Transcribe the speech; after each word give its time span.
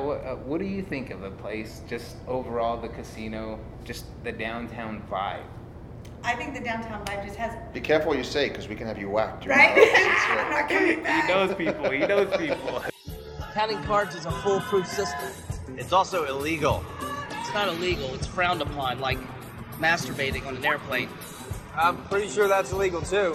Now, 0.00 0.06
what, 0.06 0.24
uh, 0.24 0.36
what 0.36 0.60
do 0.60 0.66
you 0.66 0.82
think 0.82 1.10
of 1.10 1.20
the 1.20 1.30
place? 1.30 1.82
Just 1.86 2.16
overall, 2.26 2.80
the 2.80 2.88
casino, 2.88 3.58
just 3.84 4.06
the 4.24 4.32
downtown 4.32 5.02
vibe. 5.10 5.42
I 6.24 6.34
think 6.34 6.54
the 6.54 6.60
downtown 6.60 7.04
vibe 7.04 7.24
just 7.26 7.36
has 7.36 7.54
Be 7.74 7.80
careful 7.80 8.08
what 8.08 8.18
you 8.18 8.24
say, 8.24 8.48
because 8.48 8.66
we 8.66 8.76
can 8.76 8.86
have 8.86 8.98
you 8.98 9.10
whacked. 9.10 9.44
you 9.44 9.50
right. 9.50 9.76
know? 9.76 9.82
I'm 10.40 10.50
not 10.50 10.68
coming 10.70 11.04
He 11.04 11.28
knows 11.28 11.54
people. 11.54 11.90
He 11.90 11.98
knows 11.98 12.34
people. 12.38 12.82
Counting 13.52 13.82
cards 13.82 14.14
is 14.14 14.24
a 14.24 14.30
foolproof 14.30 14.86
system. 14.86 15.28
It's 15.76 15.92
also 15.92 16.24
illegal. 16.24 16.82
It's 17.40 17.52
not 17.52 17.68
illegal, 17.68 18.14
it's 18.14 18.26
frowned 18.26 18.62
upon, 18.62 19.00
like 19.00 19.18
masturbating 19.78 20.46
on 20.46 20.56
an 20.56 20.64
airplane. 20.64 21.10
I'm 21.74 22.02
pretty 22.04 22.28
sure 22.28 22.48
that's 22.48 22.72
illegal 22.72 23.02
too. 23.02 23.34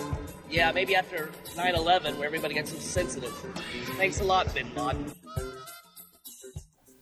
Yeah, 0.50 0.71
maybe 0.71 0.95
after 0.95 1.29
9 1.55 1.75
11, 1.75 2.18
where 2.18 2.25
everybody 2.25 2.55
gets 2.55 2.71
so 2.71 2.79
sensitive. 2.79 3.34
Thanks 3.97 4.20
a 4.20 4.23
lot, 4.23 4.52
Bin 4.54 4.73
Laden. 4.73 5.11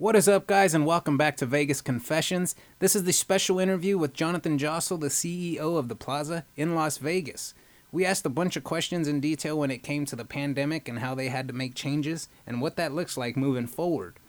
What 0.04 0.18
is 0.18 0.28
up, 0.28 0.48
guys, 0.48 0.74
and 0.74 0.86
welcome 0.86 1.16
back 1.16 1.38
to 1.38 1.46
Vegas 1.46 1.80
Confessions. 1.80 2.56
This 2.80 2.94
is 2.94 3.06
the 3.06 3.14
special 3.14 3.58
interview 3.58 3.98
with 3.98 4.12
Jonathan 4.12 4.58
Jossel, 4.58 5.00
the 5.00 5.08
CEO 5.08 5.78
of 5.78 5.88
the 5.88 5.96
Plaza 5.96 6.44
in 6.58 6.76
Las 6.76 6.98
Vegas. 6.98 7.54
We 7.90 8.06
asked 8.06 8.26
a 8.26 8.30
bunch 8.30 8.58
of 8.58 8.66
questions 8.66 9.08
in 9.08 9.22
detail 9.22 9.58
when 9.58 9.72
it 9.72 9.82
came 9.82 10.04
to 10.08 10.18
the 10.18 10.26
pandemic 10.26 10.90
and 10.90 11.00
how 11.00 11.16
they 11.16 11.30
had 11.30 11.48
to 11.48 11.54
make 11.54 11.74
changes 11.74 12.28
and 12.46 12.60
what 12.60 12.76
that 12.76 12.92
looks 12.92 13.16
like 13.16 13.38
moving 13.38 13.66
forward. 13.66 14.20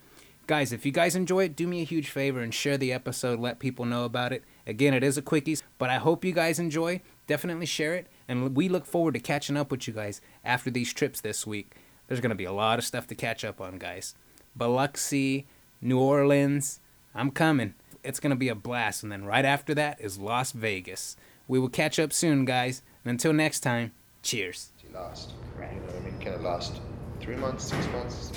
Guys, 0.47 0.73
if 0.73 0.87
you 0.87 0.93
guys 0.93 1.17
enjoy 1.17 1.47
it, 1.47 1.57
do 1.57 1.67
me 1.67 1.81
a 1.81 1.85
huge 1.85 2.09
favor 2.09 2.39
and 2.39 2.55
share 2.55 2.79
the 2.79 2.93
episode, 2.93 3.41
let 3.41 3.59
people 3.59 3.85
know 3.85 4.05
about 4.05 4.33
it. 4.33 4.45
Again, 4.69 4.95
it 4.95 5.03
is 5.03 5.19
a 5.19 5.23
quickie, 5.23 5.59
but 5.77 5.91
I 5.91 5.97
hope 5.97 6.25
you 6.25 6.31
guys 6.33 6.61
enjoy. 6.61 7.03
Definitely 7.27 7.67
share 7.67 7.97
it, 7.97 8.07
and 8.29 8.55
we 8.55 8.69
look 8.69 8.87
forward 8.87 9.15
to 9.15 9.21
catching 9.21 9.57
up 9.57 9.73
with 9.73 9.89
you 9.89 9.95
guys 9.95 10.21
after 10.45 10.71
these 10.71 10.93
trips 10.93 11.21
this 11.21 11.49
week. 11.49 11.75
There's 12.07 12.21
going 12.21 12.31
to 12.31 12.37
be 12.37 12.45
a 12.45 12.53
lot 12.53 12.79
of 12.79 12.85
stuff 12.85 13.09
to 13.09 13.17
catch 13.17 13.45
up 13.45 13.61
on, 13.61 13.79
guys. 13.79 14.15
Biloxi, 14.57 15.47
New 15.85 15.99
Orleans, 16.01 16.81
I'm 17.15 17.31
coming. 17.31 17.75
It's 18.03 18.19
going 18.19 18.31
to 18.31 18.37
be 18.37 18.49
a 18.49 18.55
blast, 18.55 19.03
and 19.03 19.13
then 19.13 19.27
right 19.27 19.45
after 19.45 19.75
that 19.75 20.01
is 20.01 20.19
Las 20.19 20.53
Vegas. 20.53 21.15
We 21.47 21.59
will 21.59 21.69
catch 21.69 21.99
up 21.99 22.11
soon, 22.11 22.47
guys, 22.47 22.81
and 23.05 23.11
until 23.11 23.35
next 23.35 23.61
time, 23.61 23.93
cheers. 24.23 24.71
He 24.79 24.89
last. 24.95 25.33
Right. 25.59 25.71
You 25.75 25.81
know, 25.81 25.87
what 25.89 25.97
I 25.97 26.01
mean, 26.01 26.19
can 26.21 26.33
it 26.33 26.41
last 26.41 26.81
three 27.21 27.37
months, 27.37 27.65
six 27.65 27.87
months, 27.89 28.33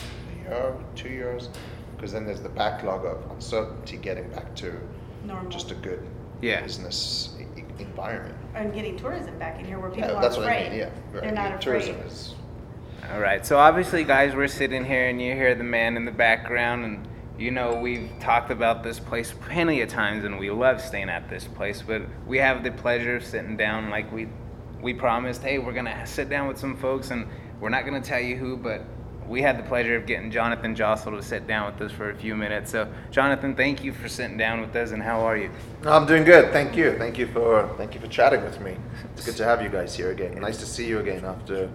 a 0.46 0.50
year, 0.50 0.74
two 0.96 1.08
years? 1.08 1.48
Because 1.96 2.12
then 2.12 2.26
there's 2.26 2.42
the 2.42 2.50
backlog 2.50 3.06
of 3.06 3.32
uncertainty 3.32 3.96
getting 3.96 4.30
back 4.30 4.54
to 4.58 4.78
Normal. 5.26 5.50
just 5.50 5.72
a 5.72 5.76
good 5.76 6.06
Yeah. 6.42 6.62
business 6.62 7.34
e- 7.40 7.64
environment. 7.80 8.36
and 8.56 8.74
getting 8.74 8.98
tourism 8.98 9.40
back 9.40 9.58
in 9.60 9.66
here 9.66 9.80
where 9.80 9.90
people 9.90 10.10
Yeah, 10.10 10.16
aren't 10.16 10.22
that's 10.24 10.36
what 10.36 10.44
afraid. 10.48 10.66
I 10.68 10.70
mean. 10.70 10.80
Yeah, 10.80 10.90
They're 11.14 11.22
right. 11.22 11.34
not 11.34 11.62
Tourism 11.62 11.96
afraid. 11.96 12.08
is 12.12 12.36
All 13.14 13.20
right. 13.22 13.46
So 13.46 13.58
obviously, 13.58 14.04
guys, 14.04 14.36
we're 14.36 14.48
sitting 14.50 14.84
here, 14.84 15.08
and 15.08 15.22
you 15.22 15.34
hear 15.34 15.56
the 15.56 15.64
man 15.64 15.96
in 15.96 16.04
the 16.04 16.12
background, 16.12 16.84
and 16.84 17.08
you 17.38 17.52
know 17.52 17.76
we've 17.76 18.10
talked 18.20 18.52
about 18.52 18.84
this 18.84 19.00
place 19.00 19.34
plenty 19.42 19.82
of 19.82 19.90
times, 19.90 20.26
and 20.26 20.40
we 20.40 20.50
love 20.50 20.82
staying 20.82 21.10
at 21.10 21.30
this 21.30 21.46
place. 21.46 21.84
But 21.86 22.04
we 22.26 22.38
have 22.40 22.64
the 22.64 22.72
pleasure 22.72 23.16
of 23.16 23.24
sitting 23.24 23.58
down, 23.58 23.90
like 23.90 24.12
we 24.12 24.28
we 24.82 24.94
promised. 24.94 25.44
Hey, 25.44 25.60
we're 25.60 25.74
gonna 25.74 26.06
sit 26.06 26.30
down 26.30 26.48
with 26.48 26.58
some 26.58 26.76
folks, 26.78 27.12
and 27.12 27.28
we're 27.60 27.70
not 27.70 27.86
gonna 27.86 28.02
tell 28.02 28.20
you 28.20 28.36
who, 28.36 28.58
but 28.58 28.84
we 29.28 29.42
had 29.42 29.60
the 29.60 29.64
pleasure 29.64 29.96
of 29.96 30.06
getting 30.06 30.32
Jonathan 30.32 30.74
Jossel 30.74 31.16
to 31.16 31.22
sit 31.22 31.48
down 31.48 31.72
with 31.72 31.82
us 31.82 31.92
for 31.92 32.10
a 32.10 32.16
few 32.16 32.36
minutes. 32.36 32.72
So, 32.72 32.88
Jonathan, 33.12 33.56
thank 33.56 33.84
you 33.84 33.92
for 33.92 34.08
sitting 34.08 34.38
down 34.38 34.62
with 34.62 34.76
us, 34.76 34.92
and 34.92 35.04
how 35.04 35.20
are 35.20 35.36
you? 35.38 35.52
I'm 35.86 36.06
doing 36.06 36.24
good. 36.24 36.52
Thank 36.54 36.78
you. 36.78 36.98
Thank 36.98 37.18
you 37.18 37.28
for 37.28 37.70
thank 37.78 37.94
you 37.94 38.00
for 38.00 38.08
chatting 38.08 38.44
with 38.44 38.60
me. 38.62 38.78
It's 39.14 39.26
good 39.26 39.36
to 39.38 39.44
have 39.44 39.62
you 39.62 39.70
guys 39.70 39.96
here 39.96 40.12
again. 40.12 40.40
Nice 40.40 40.58
to 40.58 40.66
see 40.66 40.88
you 40.88 41.00
again 41.00 41.26
after 41.26 41.70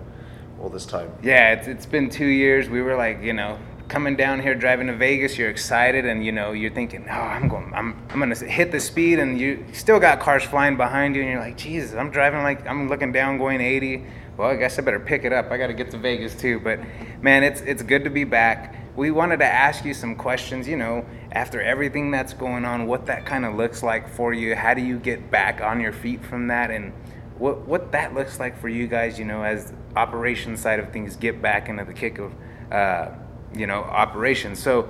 all 0.61 0.69
this 0.69 0.87
time. 0.87 1.11
Yeah, 1.23 1.53
it's, 1.53 1.67
it's 1.67 1.87
been 1.87 2.09
two 2.09 2.27
years. 2.27 2.69
We 2.69 2.83
were 2.83 2.97
like, 2.97 3.21
you 3.23 3.33
know, 3.33 3.59
coming 3.89 4.17
down 4.17 4.41
here 4.41 4.55
driving 4.55 4.87
to 4.87 4.97
Vegas. 4.97 5.37
You're 5.39 5.51
excited, 5.51 6.07
and 6.07 6.25
you 6.25 6.33
know, 6.33 6.53
you're 6.53 6.71
thinking, 6.73 7.07
oh, 7.09 7.13
I'm 7.13 7.49
going, 7.49 7.73
I'm, 7.75 8.01
I'm 8.11 8.19
gonna 8.19 8.35
hit 8.35 8.73
the 8.73 8.81
speed, 8.81 9.19
and 9.19 9.39
you 9.39 9.65
still 9.73 10.01
got 10.01 10.21
cars 10.21 10.43
flying 10.43 10.77
behind 10.77 11.15
you, 11.15 11.23
and 11.23 11.31
you're 11.31 11.41
like, 11.41 11.57
Jesus, 11.57 11.95
I'm 11.95 12.11
driving 12.11 12.43
like 12.43 12.67
I'm 12.67 12.89
looking 12.89 13.13
down 13.13 13.39
going 13.39 13.61
80. 13.61 14.05
Well, 14.37 14.49
I 14.49 14.57
guess 14.57 14.79
I 14.79 14.83
better 14.83 15.01
pick 15.01 15.25
it 15.25 15.33
up. 15.33 15.51
I 15.51 15.59
got 15.59 15.67
to 15.67 15.75
get 15.75 15.91
to 15.91 15.99
Vegas 15.99 16.35
too. 16.35 16.59
But 16.61 16.81
man, 17.23 17.45
it's 17.45 17.61
it's 17.61 17.83
good 17.83 18.05
to 18.05 18.11
be 18.11 18.25
back. 18.25 18.77
We 18.97 19.11
wanted 19.11 19.39
to 19.39 19.47
ask 19.47 19.85
you 19.85 19.95
some 19.95 20.17
questions. 20.17 20.67
You 20.67 20.77
know, 20.77 21.05
after 21.33 21.61
everything 21.61 22.11
that's 22.11 22.33
going 22.33 22.65
on, 22.65 22.87
what 22.87 23.07
that 23.07 23.27
kind 23.27 23.45
of 23.45 23.55
looks 23.55 23.83
like 23.83 24.09
for 24.09 24.33
you. 24.33 24.55
How 24.55 24.75
do 24.75 24.83
you 24.83 24.99
get 24.99 25.31
back 25.31 25.61
on 25.61 25.81
your 25.81 25.93
feet 25.93 26.25
from 26.25 26.49
that, 26.49 26.71
and 26.71 26.93
what 27.39 27.67
what 27.67 27.93
that 27.93 28.15
looks 28.15 28.39
like 28.39 28.59
for 28.59 28.69
you 28.69 28.87
guys, 28.87 29.19
you 29.19 29.25
know, 29.25 29.43
as 29.43 29.73
operation 29.97 30.57
side 30.57 30.79
of 30.79 30.93
things 30.93 31.17
get 31.17 31.43
back 31.43 31.69
into 31.69 31.85
the 31.85 31.93
kick 31.93 32.19
of, 32.19 32.33
uh, 32.71 33.11
you 33.55 33.67
know, 33.67 33.83
operations. 33.83 34.59
So, 34.59 34.89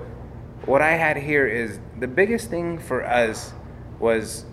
what 0.64 0.80
I 0.80 0.92
had 0.92 1.16
here 1.16 1.46
is 1.46 1.80
the 1.98 2.06
biggest 2.06 2.48
thing 2.48 2.78
for 2.78 3.04
us 3.04 3.52
was, 3.98 4.44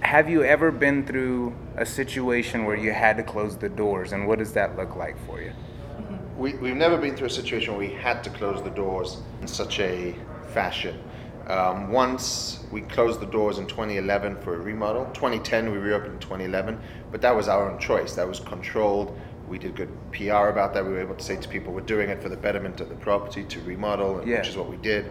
have 0.00 0.28
you 0.28 0.42
ever 0.42 0.70
been 0.70 1.06
through 1.06 1.54
a 1.76 1.86
situation 1.86 2.64
where 2.64 2.76
you 2.76 2.92
had 2.92 3.16
to 3.16 3.22
close 3.22 3.56
the 3.56 3.68
doors, 3.68 4.12
and 4.12 4.26
what 4.26 4.38
does 4.38 4.52
that 4.52 4.76
look 4.76 4.96
like 4.96 5.16
for 5.26 5.40
you? 5.40 5.52
We, 6.36 6.54
we've 6.54 6.74
never 6.74 6.98
been 6.98 7.14
through 7.14 7.28
a 7.28 7.30
situation 7.30 7.76
where 7.76 7.88
we 7.88 7.94
had 7.94 8.24
to 8.24 8.30
close 8.30 8.60
the 8.60 8.70
doors 8.70 9.18
in 9.40 9.46
such 9.46 9.78
a 9.78 10.16
fashion. 10.52 10.98
Um, 11.46 11.92
once 11.92 12.64
we 12.72 12.80
closed 12.80 13.20
the 13.20 13.26
doors 13.26 13.58
in 13.58 13.66
2011 13.66 14.38
for 14.38 14.56
a 14.56 14.58
remodel. 14.58 15.04
2010 15.14 15.70
we 15.70 15.78
reopened 15.78 16.14
in 16.14 16.18
2011, 16.18 16.80
but 17.12 17.20
that 17.20 17.36
was 17.36 17.48
our 17.48 17.70
own 17.70 17.78
choice. 17.78 18.14
That 18.14 18.26
was 18.26 18.40
controlled. 18.40 19.16
We 19.48 19.58
did 19.58 19.74
good 19.76 19.88
PR 20.12 20.48
about 20.48 20.74
that. 20.74 20.84
We 20.84 20.92
were 20.92 21.00
able 21.00 21.14
to 21.14 21.24
say 21.24 21.36
to 21.36 21.48
people, 21.48 21.72
we're 21.72 21.80
doing 21.82 22.10
it 22.10 22.22
for 22.22 22.28
the 22.28 22.36
betterment 22.36 22.80
of 22.80 22.88
the 22.88 22.94
property 22.96 23.44
to 23.44 23.60
remodel, 23.62 24.22
Yeah. 24.26 24.38
which 24.38 24.48
is 24.48 24.56
what 24.56 24.68
we 24.68 24.76
did. 24.78 25.10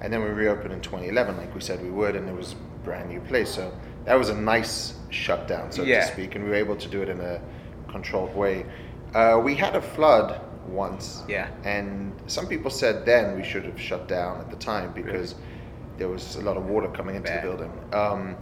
And 0.00 0.12
then 0.12 0.22
we 0.22 0.28
reopened 0.30 0.72
in 0.72 0.80
2011, 0.80 1.36
like 1.36 1.54
we 1.54 1.60
said 1.60 1.82
we 1.82 1.90
would, 1.90 2.16
and 2.16 2.28
it 2.28 2.34
was 2.34 2.52
a 2.52 2.84
brand 2.84 3.08
new 3.10 3.20
place. 3.20 3.50
So 3.50 3.72
that 4.04 4.18
was 4.18 4.28
a 4.30 4.34
nice 4.34 4.94
shutdown, 5.10 5.72
so 5.72 5.82
Yeah. 5.82 6.00
to 6.00 6.06
speak, 6.12 6.34
and 6.34 6.44
we 6.44 6.50
were 6.50 6.56
able 6.56 6.76
to 6.76 6.88
do 6.88 7.02
it 7.02 7.08
in 7.08 7.20
a 7.20 7.40
controlled 7.88 8.34
way. 8.34 8.64
Uh, 9.14 9.40
we 9.42 9.54
had 9.54 9.74
a 9.76 9.82
flood 9.82 10.40
once, 10.68 11.22
Yeah. 11.28 11.48
and 11.64 12.12
some 12.26 12.46
people 12.46 12.70
said 12.70 13.04
then 13.04 13.36
we 13.36 13.42
should 13.42 13.64
have 13.64 13.80
shut 13.80 14.06
down 14.08 14.40
at 14.40 14.50
the 14.50 14.56
time 14.56 14.92
because 14.94 15.34
there 15.98 16.08
was 16.08 16.36
a 16.36 16.40
lot 16.42 16.56
of 16.56 16.66
water 16.66 16.88
coming 16.88 17.16
into 17.16 17.28
Bad. 17.30 17.42
the 17.42 17.48
building. 17.48 17.72
Um, 17.92 18.36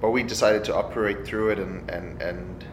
but 0.00 0.10
we 0.10 0.22
decided 0.22 0.64
to 0.64 0.74
operate 0.74 1.24
through 1.26 1.50
it 1.50 1.58
and, 1.58 1.88
and, 1.90 2.20
and 2.22 2.64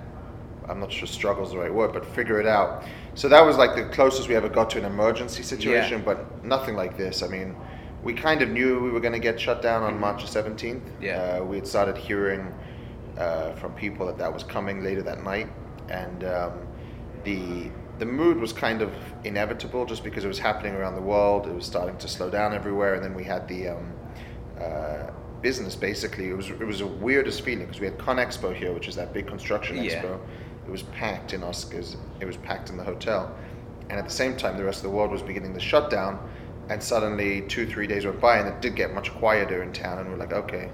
I'm 0.70 0.80
not 0.80 0.92
sure 0.92 1.08
struggle 1.08 1.44
is 1.44 1.52
the 1.52 1.58
right 1.58 1.74
word, 1.74 1.94
but 1.94 2.06
figure 2.06 2.40
it 2.40 2.48
out. 2.48 2.84
So 3.16 3.28
that 3.30 3.46
was 3.46 3.58
like 3.58 3.76
the 3.76 3.86
closest 3.86 4.28
we 4.28 4.36
ever 4.36 4.50
got 4.50 4.70
to 4.72 4.80
an 4.80 4.86
emergency 4.86 5.44
situation, 5.44 6.02
but 6.04 6.44
nothing 6.44 6.76
like 6.76 6.98
this. 6.98 7.22
I 7.24 7.28
mean, 7.28 7.56
we 8.04 8.14
kind 8.14 8.42
of 8.42 8.50
knew 8.50 8.80
we 8.80 8.90
were 8.92 9.00
going 9.00 9.14
to 9.14 9.20
get 9.20 9.40
shut 9.40 9.62
down 9.62 9.84
on 9.84 10.00
March 10.00 10.24
17th. 10.26 10.82
Yeah. 11.02 11.40
Uh, 11.42 11.44
we 11.44 11.56
had 11.56 11.68
started 11.68 11.98
hearing 11.98 12.54
uh, 13.18 13.54
from 13.54 13.74
people 13.74 14.06
that 14.08 14.18
that 14.18 14.34
was 14.34 14.44
coming 14.44 14.84
later 14.84 15.02
that 15.04 15.24
night, 15.24 15.50
and 15.90 16.24
um, 16.24 16.54
the 17.24 17.70
the 18.00 18.06
mood 18.06 18.38
was 18.38 18.52
kind 18.52 18.82
of 18.82 18.92
inevitable 19.24 19.86
just 19.86 20.04
because 20.04 20.26
it 20.26 20.28
was 20.28 20.40
happening 20.40 20.74
around 20.74 20.96
the 20.96 21.02
world. 21.02 21.48
It 21.48 21.54
was 21.54 21.66
starting 21.66 21.98
to 21.98 22.08
slow 22.08 22.30
down 22.30 22.54
everywhere, 22.54 22.96
and 22.96 23.04
then 23.04 23.14
we 23.14 23.24
had 23.24 23.48
the 23.48 23.70
um, 23.70 23.94
uh, 24.60 25.12
business 25.42 25.76
basically. 25.76 26.30
It 26.30 26.36
was 26.36 26.50
it 26.50 26.66
was 26.66 26.80
the 26.80 26.88
weirdest 26.88 27.42
feeling 27.42 27.66
because 27.66 27.80
we 27.80 27.86
had 27.86 27.98
Con 28.00 28.18
Expo 28.18 28.56
here, 28.56 28.74
which 28.74 28.88
is 28.88 28.96
that 28.96 29.14
big 29.14 29.28
construction 29.28 29.78
Yeah. 29.78 30.02
expo. 30.02 30.20
It 30.68 30.72
was 30.72 30.84
packed 30.84 31.34
in 31.34 31.42
Oscars. 31.42 31.96
It 32.20 32.26
was 32.26 32.38
packed 32.38 32.70
in 32.70 32.78
the 32.78 32.84
hotel, 32.84 33.36
and 33.90 34.00
at 34.00 34.06
the 34.06 34.12
same 34.14 34.36
time, 34.38 34.58
the 34.58 34.64
rest 34.64 34.78
of 34.84 34.84
the 34.90 34.96
world 34.96 35.12
was 35.12 35.22
beginning 35.22 35.54
to 35.54 35.60
shut 35.60 35.90
down. 35.90 36.20
And 36.70 36.82
suddenly, 36.82 37.42
two 37.42 37.66
three 37.68 37.88
days 37.88 38.06
went 38.06 38.22
by, 38.22 38.38
and 38.38 38.48
it 38.48 38.62
did 38.62 38.76
get 38.76 38.94
much 38.94 39.12
quieter 39.14 39.62
in 39.64 39.74
town. 39.74 40.00
And 40.00 40.10
we're 40.10 40.16
like, 40.18 40.32
okay, 40.32 40.70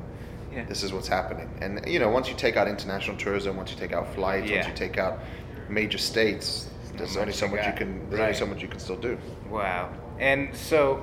Yeah. 0.53 0.65
this 0.65 0.83
is 0.83 0.93
what's 0.93 1.07
happening. 1.07 1.49
And 1.61 1.81
you 1.87 1.97
know, 1.99 2.09
once 2.09 2.29
you 2.29 2.35
take 2.35 2.55
out 2.57 2.67
international 2.67 3.17
tourism, 3.17 3.57
once 3.57 3.71
you 3.71 3.77
take 3.77 3.93
out 3.93 4.13
flights, 4.13 4.47
Yeah. 4.49 4.57
once 4.57 4.67
you 4.67 4.73
take 4.75 4.99
out 4.99 5.19
major 5.67 5.97
states, 5.97 6.69
there's 6.95 7.17
only 7.17 7.33
so 7.33 7.47
much 7.47 7.61
you 7.65 7.71
got. 7.71 7.77
can. 7.77 7.99
There's 8.09 8.19
Right. 8.19 8.25
only 8.27 8.37
so 8.37 8.45
much 8.45 8.61
you 8.61 8.67
can 8.67 8.79
still 8.79 8.97
do. 8.97 9.17
Wow. 9.49 9.89
And 10.19 10.53
so, 10.55 11.01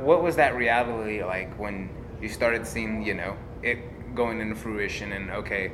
what 0.00 0.22
was 0.22 0.34
that 0.36 0.56
reality 0.56 1.22
like 1.22 1.52
when 1.58 1.90
you 2.20 2.28
started 2.28 2.66
seeing, 2.66 3.02
you 3.02 3.14
know, 3.14 3.36
it 3.62 3.78
going 4.14 4.40
into 4.40 4.56
fruition 4.56 5.12
and 5.12 5.30
okay, 5.30 5.70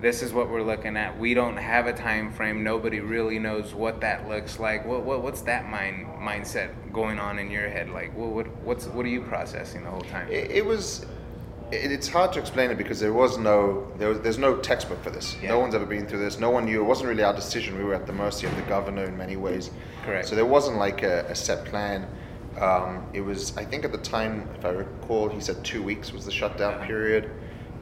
this 0.00 0.22
is 0.22 0.32
what 0.32 0.48
we're 0.50 0.62
looking 0.62 0.96
at. 0.96 1.18
We 1.18 1.34
don't 1.34 1.56
have 1.56 1.86
a 1.86 1.92
time 1.92 2.32
frame. 2.32 2.64
Nobody 2.64 3.00
really 3.00 3.38
knows 3.38 3.74
what 3.74 4.00
that 4.00 4.28
looks 4.28 4.58
like. 4.58 4.86
What, 4.86 5.02
what 5.04 5.22
what's 5.22 5.42
that 5.42 5.68
mind 5.68 6.06
mindset 6.18 6.70
going 6.92 7.18
on 7.18 7.38
in 7.38 7.50
your 7.50 7.68
head? 7.68 7.90
Like, 7.90 8.16
what, 8.16 8.30
what 8.30 8.46
what's 8.64 8.86
what 8.86 9.04
are 9.04 9.10
you 9.10 9.20
processing 9.22 9.84
the 9.84 9.90
whole 9.90 10.00
time? 10.02 10.28
It, 10.30 10.50
it 10.50 10.64
was. 10.64 11.06
It, 11.70 11.92
it's 11.92 12.08
hard 12.08 12.32
to 12.32 12.40
explain 12.40 12.70
it 12.72 12.78
because 12.78 12.98
there 12.98 13.12
was 13.12 13.38
no 13.38 13.86
there 13.98 14.08
was, 14.08 14.20
there's 14.20 14.38
no 14.38 14.56
textbook 14.56 15.02
for 15.04 15.10
this. 15.10 15.36
Yeah. 15.42 15.50
No 15.50 15.60
one's 15.60 15.74
ever 15.74 15.86
been 15.86 16.06
through 16.06 16.18
this. 16.20 16.38
No 16.40 16.50
one 16.50 16.64
knew. 16.64 16.80
It 16.80 16.84
wasn't 16.84 17.08
really 17.10 17.22
our 17.22 17.34
decision. 17.34 17.76
We 17.78 17.84
were 17.84 17.94
at 17.94 18.06
the 18.06 18.12
mercy 18.12 18.46
of 18.46 18.56
the 18.56 18.62
governor 18.62 19.04
in 19.04 19.16
many 19.16 19.36
ways. 19.36 19.70
Correct. 20.04 20.26
So 20.28 20.34
there 20.34 20.46
wasn't 20.46 20.78
like 20.78 21.02
a, 21.02 21.26
a 21.26 21.34
set 21.34 21.64
plan. 21.66 22.08
Um, 22.60 23.06
it 23.12 23.20
was. 23.20 23.56
I 23.56 23.64
think 23.64 23.84
at 23.84 23.92
the 23.92 23.98
time, 23.98 24.48
if 24.58 24.64
I 24.64 24.70
recall, 24.70 25.28
he 25.28 25.40
said 25.40 25.62
two 25.64 25.82
weeks 25.82 26.12
was 26.12 26.24
the 26.24 26.32
shutdown 26.32 26.74
Uh-huh. 26.74 26.86
period. 26.86 27.30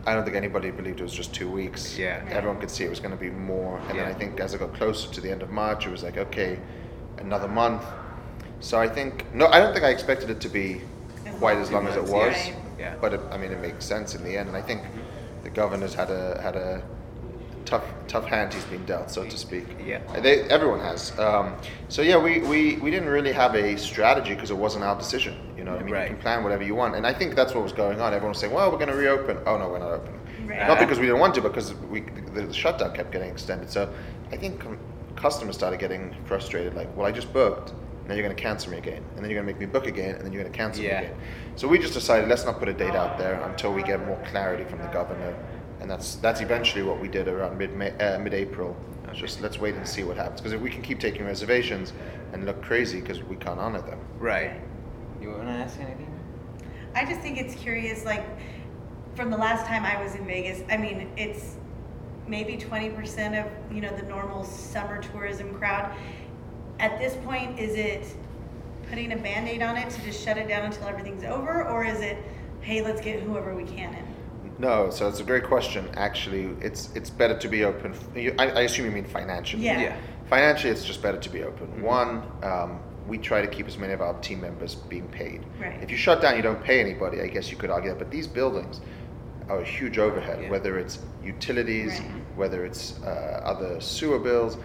I 0.06 0.15
don't 0.15 0.25
think 0.25 0.37
anybody 0.37 0.71
believed 0.71 1.00
it 1.00 1.03
was 1.03 1.12
just 1.12 1.35
two 1.35 1.50
weeks. 1.50 1.99
Yeah. 1.99 2.25
Everyone 2.31 2.59
could 2.61 2.71
see 2.71 2.85
it 2.85 2.91
was 2.91 3.00
going 3.00 3.11
to 3.11 3.17
be 3.21 3.31
more. 3.31 3.79
And 3.89 3.97
Yeah. 3.97 4.05
then 4.05 4.15
I 4.15 4.19
think 4.19 4.41
as 4.41 4.55
it 4.55 4.59
got 4.61 4.73
closer 4.75 5.12
to 5.12 5.21
the 5.21 5.31
end 5.31 5.43
of 5.43 5.50
March, 5.50 5.87
it 5.87 5.91
was 5.91 6.03
like, 6.03 6.17
okay, 6.17 6.59
another 7.19 7.49
month. 7.49 7.83
So 8.61 8.79
I 8.79 8.89
think 8.89 9.33
no, 9.35 9.47
I 9.49 9.59
don't 9.61 9.73
think 9.73 9.85
I 9.85 9.91
expected 9.91 10.31
it 10.31 10.41
to 10.41 10.49
be 10.49 10.81
As 11.27 11.35
quite 11.39 11.56
as 11.59 11.69
as 11.69 11.73
long 11.73 11.87
it 11.87 11.91
as 11.91 11.97
it 11.97 12.03
was, 12.03 12.11
was. 12.12 12.49
yeah. 12.49 12.55
Yeah. 12.79 12.95
But 13.00 13.15
it, 13.15 13.21
I 13.31 13.37
mean, 13.37 13.50
it 13.53 13.61
makes 13.61 13.85
sense 13.85 14.15
in 14.15 14.23
the 14.25 14.37
end, 14.37 14.49
and 14.49 14.56
I 14.56 14.62
think 14.62 14.83
the 15.43 15.50
governor's 15.50 15.95
had 15.95 16.11
a 16.11 16.41
had 16.41 16.55
a 16.56 16.81
tough 17.65 17.85
tough 18.06 18.25
hand 18.25 18.55
he's 18.55 18.65
been 18.65 18.85
dealt, 18.87 19.11
so 19.11 19.25
to 19.25 19.37
speak. 19.37 19.67
Yeah. 19.85 19.99
They, 20.21 20.43
everyone 20.44 20.81
has. 20.81 21.17
Um, 21.19 21.55
so 21.89 22.03
yeah, 22.03 22.17
we, 22.17 22.39
we, 22.41 22.77
we 22.77 22.91
didn't 22.91 23.09
really 23.11 23.33
have 23.33 23.55
a 23.55 23.77
strategy 23.77 24.35
because 24.35 24.51
it 24.51 24.56
wasn't 24.56 24.85
our 24.85 24.97
decision. 24.97 25.37
Know, 25.69 25.75
what 25.75 25.82
I 25.82 25.85
mean, 25.85 25.94
Right. 25.94 26.03
you 26.09 26.15
can 26.15 26.23
plan 26.23 26.43
whatever 26.43 26.62
you 26.65 26.75
want, 26.75 26.94
and 26.97 27.06
I 27.06 27.12
think 27.12 27.35
that's 27.35 27.55
what 27.55 27.62
was 27.62 27.73
going 27.73 28.00
on. 28.00 28.12
Everyone 28.12 28.31
was 28.31 28.38
saying, 28.38 28.53
"Well, 28.53 28.70
we're 28.70 28.79
going 28.79 28.91
to 28.91 28.97
reopen." 28.97 29.38
Oh 29.47 29.56
no, 29.59 29.69
we're 29.69 29.79
not 29.79 29.93
opening. 29.93 30.20
Right. 30.47 30.67
Not 30.67 30.79
because 30.79 30.99
we 30.99 31.06
didn't 31.06 31.20
want 31.20 31.35
to, 31.37 31.41
because 31.43 31.75
we 31.75 32.00
the, 32.35 32.43
the 32.43 32.53
shutdown 32.53 32.94
kept 32.94 33.12
getting 33.12 33.31
extended. 33.31 33.70
So 33.70 33.93
I 34.32 34.37
think 34.37 34.61
com- 34.61 34.79
customers 35.17 35.55
started 35.56 35.79
getting 35.81 36.15
frustrated. 36.25 36.75
Like, 36.75 36.94
well, 36.97 37.06
I 37.06 37.12
just 37.12 37.32
booked. 37.32 37.73
Now 38.06 38.15
you're 38.15 38.23
going 38.25 38.35
to 38.35 38.43
cancel 38.43 38.70
me 38.73 38.79
again, 38.79 39.03
and 39.15 39.23
then 39.23 39.31
you're 39.31 39.41
going 39.43 39.47
to 39.47 39.53
make 39.53 39.61
me 39.61 39.67
book 39.67 39.87
again, 39.87 40.15
and 40.15 40.25
then 40.25 40.32
you're 40.32 40.43
going 40.43 40.50
to 40.53 40.56
cancel 40.56 40.82
Yeah. 40.82 41.00
me 41.00 41.06
again. 41.09 41.19
So 41.56 41.69
we 41.69 41.79
just 41.79 41.93
decided 41.93 42.29
let's 42.29 42.47
not 42.47 42.59
put 42.59 42.69
a 42.69 42.73
date 42.73 42.94
out 42.94 43.19
there 43.19 43.35
until 43.43 43.73
we 43.75 43.82
get 43.82 44.05
more 44.06 44.19
clarity 44.31 44.65
from 44.65 44.79
the 44.81 44.88
governor, 44.88 45.35
and 45.81 45.91
that's 45.91 46.15
that's 46.17 46.41
eventually 46.41 46.82
what 46.82 46.99
we 47.00 47.09
did 47.09 47.29
around 47.29 47.59
mid 47.59 47.70
uh, 48.00 48.19
mid 48.19 48.32
April. 48.32 48.75
Just 49.15 49.41
let's 49.41 49.59
wait 49.59 49.75
and 49.75 49.88
see 49.88 50.05
what 50.05 50.17
happens. 50.19 50.41
Because 50.41 50.53
if 50.53 50.61
we 50.61 50.69
can 50.70 50.82
keep 50.82 51.00
taking 51.00 51.25
reservations 51.25 51.93
and 52.32 52.44
look 52.44 52.61
crazy 52.62 53.00
because 53.00 53.23
we 53.23 53.37
can't 53.37 53.59
honor 53.59 53.81
them. 53.81 53.99
Right. 54.19 54.53
You 55.20 55.31
want 55.31 55.43
to 55.44 55.50
ask 55.53 55.79
anything? 55.81 56.15
I 56.94 57.05
just 57.05 57.20
think 57.20 57.38
it's 57.38 57.55
curious, 57.55 58.05
like, 58.05 58.25
from 59.15 59.31
the 59.31 59.37
last 59.37 59.67
time 59.67 59.85
I 59.85 60.03
was 60.03 60.15
in 60.15 60.26
Vegas, 60.26 60.62
I 60.70 60.76
mean, 60.76 61.11
it's 61.17 61.56
maybe 62.26 62.56
twenty 62.56 62.91
percent 62.91 63.35
of, 63.35 63.47
you 63.75 63.81
know, 63.81 63.94
the 63.97 64.03
normal 64.05 64.44
summer 64.44 65.03
tourism 65.03 65.55
crowd. 65.55 65.94
At 66.79 66.99
this 66.99 67.17
point, 67.25 67.59
is 67.59 67.75
it 67.75 68.06
putting 68.88 69.12
a 69.12 69.17
Band-Aid 69.17 69.62
on 69.62 69.76
it 69.76 69.91
to 69.91 70.03
just 70.03 70.25
shut 70.25 70.38
it 70.38 70.47
down 70.49 70.65
until 70.67 70.87
everything's 70.87 71.25
over? 71.25 71.67
Or 71.69 71.85
is 71.85 72.00
it, 72.00 72.17
hey, 72.61 72.81
let's 72.82 73.00
get 73.00 73.20
whoever 73.20 73.55
we 73.55 73.65
can 73.65 73.94
in? 73.94 74.05
No, 74.59 74.91
so 74.91 75.09
it's 75.09 75.20
a 75.20 75.25
great 75.25 75.44
question. 75.44 75.88
Actually, 75.94 76.47
it's 76.61 76.91
it's 76.94 77.11
better 77.11 77.38
to 77.38 77.49
be 77.49 77.65
open. 77.65 77.94
I, 78.38 78.49
I 78.50 78.61
assume 78.62 78.87
you 78.87 78.93
mean 78.93 79.05
financially. 79.05 79.65
Yeah. 79.65 79.81
Yeah. 79.81 79.97
Financially, 80.29 80.73
it's 80.73 80.85
just 80.85 81.00
better 81.03 81.19
to 81.19 81.29
be 81.31 81.43
open. 81.44 81.69
Mhm. 81.69 81.82
One, 81.82 82.23
um, 82.43 82.81
we 83.08 83.19
try 83.19 83.40
to 83.40 83.49
keep 83.49 83.66
as 83.66 83.78
many 83.78 83.93
of 83.94 84.00
our 84.00 84.14
team 84.20 84.40
members 84.43 84.75
being 84.75 85.08
paid. 85.08 85.43
Right. 85.58 85.82
If 85.82 85.90
you 85.90 85.96
shut 85.96 86.20
down, 86.20 86.37
you 86.37 86.43
don't 86.43 86.62
pay 86.62 86.78
anybody. 86.81 87.20
I 87.22 87.26
guess 87.26 87.50
you 87.50 87.56
could 87.56 87.70
argue 87.70 87.90
that. 87.90 87.99
But 87.99 88.10
these 88.10 88.26
buildings 88.26 88.81
are 89.49 89.60
a 89.60 89.64
huge 89.64 89.99
overhead. 89.99 90.43
Yeah. 90.43 90.50
Whether 90.50 90.78
it's 90.78 90.99
utilities, 91.25 91.99
Right. 92.00 92.10
whether 92.37 92.64
it's 92.66 93.00
uh, 93.02 93.40
other 93.44 93.81
sewer 93.81 94.19
bills, 94.19 94.58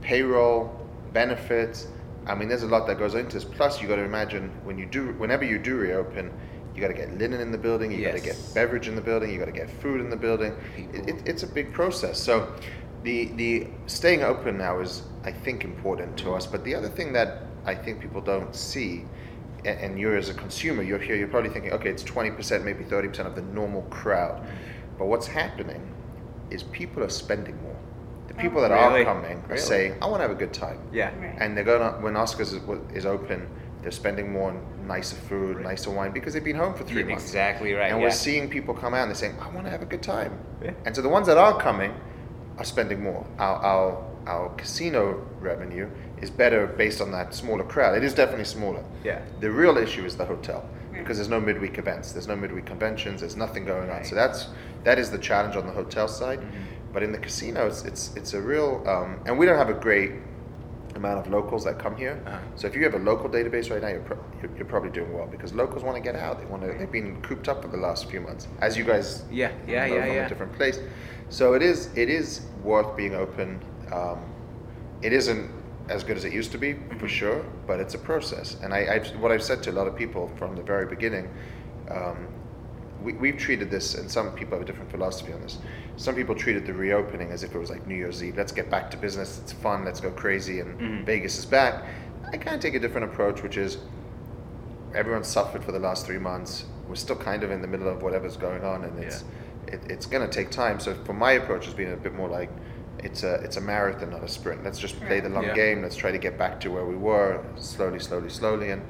payroll, 0.00 0.74
benefits. 1.12 1.88
I 2.26 2.34
mean, 2.34 2.48
there's 2.48 2.64
a 2.64 2.66
lot 2.66 2.86
that 2.88 2.98
goes 2.98 3.14
into 3.14 3.34
this. 3.36 3.44
Plus, 3.44 3.80
you 3.80 3.88
got 3.88 3.96
to 3.96 4.04
imagine 4.04 4.50
when 4.64 4.76
you 4.76 4.86
do, 4.86 5.12
whenever 5.14 5.44
you 5.44 5.58
do 5.58 5.76
reopen, 5.76 6.30
you 6.74 6.80
got 6.80 6.88
to 6.88 6.94
get 6.94 7.16
linen 7.18 7.40
in 7.40 7.50
the 7.50 7.58
building, 7.58 7.90
you 7.90 8.04
got 8.04 8.14
to 8.14 8.20
get 8.20 8.36
beverage 8.54 8.86
in 8.88 8.94
the 8.94 9.00
building, 9.00 9.30
you 9.32 9.38
got 9.38 9.46
to 9.46 9.52
get 9.52 9.70
food 9.70 10.00
in 10.00 10.10
the 10.10 10.16
building. 10.16 10.54
It, 10.76 11.08
it, 11.08 11.28
it's 11.28 11.42
a 11.42 11.46
big 11.46 11.72
process. 11.72 12.20
So, 12.20 12.52
the 13.08 13.24
the 13.36 13.66
staying 13.86 14.22
open 14.22 14.58
now 14.58 14.80
is, 14.80 15.02
I 15.24 15.32
think, 15.32 15.64
important 15.64 16.18
to 16.18 16.34
us. 16.34 16.46
But 16.46 16.62
the 16.62 16.74
other 16.74 16.88
thing 16.88 17.12
that 17.14 17.42
I 17.64 17.74
think 17.74 18.00
people 18.00 18.20
don't 18.20 18.54
see, 18.54 19.06
and, 19.64 19.80
and 19.80 19.98
you're 19.98 20.16
as 20.16 20.28
a 20.28 20.34
consumer, 20.34 20.82
you're 20.82 20.98
here, 20.98 21.16
you're 21.16 21.28
probably 21.36 21.50
thinking, 21.50 21.72
okay, 21.72 21.88
it's 21.88 22.02
20%, 22.02 22.64
maybe 22.64 22.84
30% 22.84 23.26
of 23.26 23.34
the 23.34 23.42
normal 23.42 23.82
crowd. 23.82 24.46
But 24.98 25.06
what's 25.06 25.26
happening 25.26 25.82
is 26.50 26.62
people 26.64 27.02
are 27.02 27.08
spending 27.08 27.56
more. 27.62 27.76
The 28.28 28.34
oh. 28.34 28.40
people 28.42 28.60
that 28.60 28.70
Really? 28.70 29.00
are 29.00 29.04
coming 29.04 29.38
are 29.38 29.48
Really? 29.48 29.60
saying, 29.60 29.94
I 30.02 30.06
want 30.06 30.18
to 30.18 30.28
have 30.28 30.36
a 30.36 30.40
good 30.44 30.52
time. 30.52 30.78
Yeah. 30.92 31.10
Right. 31.18 31.34
And 31.38 31.56
they're 31.56 31.64
going 31.64 31.80
to, 31.80 31.98
when 32.00 32.14
Oscars 32.14 32.52
is, 32.52 32.60
is 32.94 33.06
open, 33.06 33.48
they're 33.80 33.90
spending 33.90 34.32
more 34.32 34.50
on 34.50 34.60
nicer 34.86 35.16
food, 35.16 35.62
nicer 35.62 35.90
wine 35.90 36.12
because 36.12 36.34
they've 36.34 36.44
been 36.52 36.56
home 36.56 36.74
for 36.74 36.84
three 36.84 37.04
months. 37.04 37.24
Exactly 37.24 37.72
right. 37.72 37.90
And 37.90 38.00
yeah. 38.00 38.06
we're 38.06 38.20
seeing 38.26 38.50
people 38.50 38.74
come 38.74 38.92
out 38.92 39.02
and 39.02 39.10
they're 39.10 39.22
saying, 39.24 39.36
I 39.40 39.48
want 39.50 39.64
to 39.66 39.70
have 39.70 39.82
a 39.82 39.90
good 39.94 40.02
time. 40.02 40.32
Yeah. 40.62 40.72
And 40.84 40.94
so 40.94 41.00
the 41.00 41.08
ones 41.08 41.26
that 41.28 41.38
are 41.38 41.58
coming 41.60 41.94
are 42.58 42.64
spending 42.64 43.02
more. 43.02 43.24
Our, 43.38 43.56
our, 43.56 44.04
our 44.26 44.48
casino 44.56 45.24
revenue 45.40 45.88
is 46.20 46.30
better 46.30 46.66
based 46.66 47.00
on 47.00 47.10
that 47.12 47.34
smaller 47.34 47.64
crowd. 47.64 47.96
It 47.96 48.04
is 48.04 48.12
definitely 48.14 48.44
smaller. 48.44 48.84
Yeah. 49.04 49.22
The 49.40 49.50
real 49.50 49.78
issue 49.78 50.04
is 50.04 50.16
the 50.16 50.24
hotel 50.24 50.68
Right. 50.90 50.98
because 51.00 51.18
there's 51.18 51.28
no 51.28 51.40
midweek 51.40 51.78
events, 51.78 52.12
there's 52.12 52.26
no 52.26 52.34
midweek 52.34 52.66
conventions, 52.66 53.20
there's 53.20 53.36
nothing 53.36 53.64
going 53.64 53.82
on. 53.90 53.98
Right. 53.98 54.06
So 54.06 54.14
that's 54.14 54.48
that 54.84 54.98
is 54.98 55.10
the 55.10 55.18
challenge 55.18 55.54
on 55.56 55.66
the 55.66 55.72
hotel 55.72 56.08
side. 56.08 56.40
Mhm. 56.40 56.46
But 56.92 57.02
in 57.02 57.12
the 57.12 57.18
casino, 57.18 57.66
it's 57.66 57.84
it's, 57.84 58.16
it's 58.16 58.32
a 58.34 58.40
real, 58.40 58.82
um, 58.86 59.20
and 59.26 59.38
we 59.38 59.44
don't 59.46 59.58
have 59.58 59.68
a 59.68 59.74
great 59.74 60.12
amount 60.98 61.24
of 61.24 61.32
locals 61.32 61.64
that 61.64 61.78
come 61.78 61.96
here. 61.96 62.22
Uh-huh. 62.26 62.38
So 62.56 62.66
if 62.66 62.74
you 62.74 62.82
have 62.84 62.94
a 62.94 62.98
local 62.98 63.28
database 63.30 63.70
right 63.70 63.80
now, 63.80 63.88
you're, 63.88 64.00
pro- 64.00 64.18
you're, 64.56 64.66
probably 64.66 64.90
doing 64.90 65.12
well 65.14 65.26
because 65.26 65.54
locals 65.54 65.82
want 65.82 65.96
to 65.96 66.02
get 66.02 66.16
out. 66.16 66.38
They 66.38 66.44
want 66.46 66.62
to. 66.62 66.76
They've 66.76 66.90
been 66.92 67.22
cooped 67.22 67.48
up 67.48 67.62
for 67.62 67.68
the 67.68 67.76
last 67.78 68.10
few 68.10 68.20
months, 68.20 68.48
as 68.60 68.76
you 68.76 68.84
guys 68.84 69.24
Yeah, 69.30 69.52
yeah, 69.66 69.86
know 69.86 69.94
yeah, 69.94 70.04
from 70.04 70.14
yeah. 70.14 70.26
a 70.26 70.28
different 70.28 70.52
place. 70.54 70.78
So 71.30 71.54
it 71.54 71.62
is 71.62 71.88
it 71.96 72.10
is 72.10 72.42
worth 72.62 72.96
being 72.96 73.14
open. 73.14 73.60
Um, 73.92 74.20
it 75.00 75.12
isn't 75.12 75.50
as 75.88 76.04
good 76.04 76.16
as 76.18 76.24
it 76.24 76.32
used 76.32 76.52
to 76.52 76.58
be 76.58 76.74
Mm-hmm. 76.74 76.98
for 76.98 77.08
sure, 77.08 77.44
but 77.66 77.80
it's 77.80 77.94
a 77.94 77.98
process. 77.98 78.56
And 78.62 78.74
I, 78.74 78.94
I've, 78.94 79.08
what 79.20 79.32
I've 79.32 79.42
said 79.42 79.62
to 79.62 79.70
a 79.70 79.76
lot 79.80 79.86
of 79.86 79.96
people 79.96 80.30
from 80.36 80.54
the 80.54 80.62
very 80.62 80.84
beginning, 80.86 81.30
um, 81.90 82.28
we, 83.02 83.12
we've 83.14 83.38
treated 83.38 83.70
this, 83.70 83.94
and 83.94 84.10
some 84.10 84.32
people 84.32 84.52
have 84.58 84.62
a 84.62 84.64
different 84.66 84.90
philosophy 84.90 85.32
on 85.32 85.40
this. 85.40 85.58
Some 85.98 86.14
people 86.14 86.34
treated 86.36 86.64
the 86.64 86.72
reopening 86.72 87.32
as 87.32 87.42
if 87.42 87.54
it 87.54 87.58
was 87.58 87.70
like 87.70 87.84
New 87.86 87.96
Year's 87.96 88.22
Eve. 88.22 88.36
Let's 88.36 88.52
get 88.52 88.70
back 88.70 88.88
to 88.92 88.96
business. 88.96 89.40
It's 89.42 89.52
fun. 89.52 89.84
Let's 89.84 90.00
go 90.00 90.10
crazy, 90.12 90.60
and 90.60 90.78
Mhm. 90.80 91.04
Vegas 91.04 91.36
is 91.38 91.44
back. 91.44 91.82
I 92.32 92.36
kind 92.36 92.54
of 92.54 92.60
take 92.62 92.74
a 92.74 92.78
different 92.78 93.10
approach, 93.12 93.42
which 93.42 93.56
is 93.56 93.78
everyone 94.94 95.24
suffered 95.24 95.64
for 95.64 95.72
the 95.72 95.78
last 95.80 96.06
three 96.06 96.18
months. 96.18 96.64
We're 96.88 96.94
still 96.94 97.16
kind 97.16 97.42
of 97.42 97.50
in 97.50 97.60
the 97.62 97.66
middle 97.66 97.88
of 97.88 98.02
whatever's 98.02 98.36
going 98.36 98.64
on, 98.64 98.84
and 98.84 98.98
it's 99.02 99.24
it, 99.66 99.80
it's 99.90 100.06
going 100.06 100.26
to 100.26 100.32
take 100.32 100.50
time. 100.50 100.78
So 100.80 100.94
for 101.04 101.12
my 101.12 101.32
approach 101.32 101.66
has 101.66 101.74
been 101.74 101.92
a 101.92 101.96
bit 101.96 102.14
more 102.14 102.28
like 102.28 102.48
it's 103.02 103.22
a 103.24 103.34
it's 103.42 103.56
a 103.56 103.60
marathon, 103.60 104.10
not 104.10 104.22
a 104.22 104.28
sprint. 104.28 104.62
Let's 104.64 104.78
just 104.78 104.98
play 105.06 105.18
the 105.20 105.28
long 105.28 105.44
Yeah. 105.44 105.54
game. 105.54 105.82
Let's 105.82 105.96
try 105.96 106.10
to 106.12 106.16
get 106.18 106.38
back 106.38 106.60
to 106.60 106.70
where 106.70 106.84
we 106.86 106.94
were 106.96 107.40
slowly, 107.56 107.98
slowly, 107.98 108.30
slowly. 108.30 108.70
And 108.70 108.82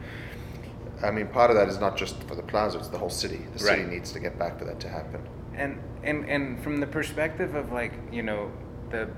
I 1.02 1.10
mean, 1.10 1.26
part 1.28 1.50
of 1.50 1.56
that 1.56 1.68
is 1.68 1.80
not 1.80 1.96
just 1.96 2.22
for 2.24 2.34
the 2.34 2.42
plaza; 2.42 2.78
it's 2.78 2.88
the 2.88 2.98
whole 2.98 3.10
city. 3.10 3.46
The 3.54 3.58
city 3.60 3.84
needs 3.84 4.12
to 4.12 4.20
get 4.20 4.38
back 4.38 4.58
for 4.58 4.66
that 4.66 4.78
to 4.80 4.88
happen. 4.88 5.20
And 5.58 5.80
and 6.02 6.24
and 6.28 6.62
from 6.62 6.80
the 6.80 6.86
perspective 6.86 7.54
of 7.54 7.72
like 7.72 7.92
you 8.12 8.22
know 8.22 8.50
the 8.90 9.08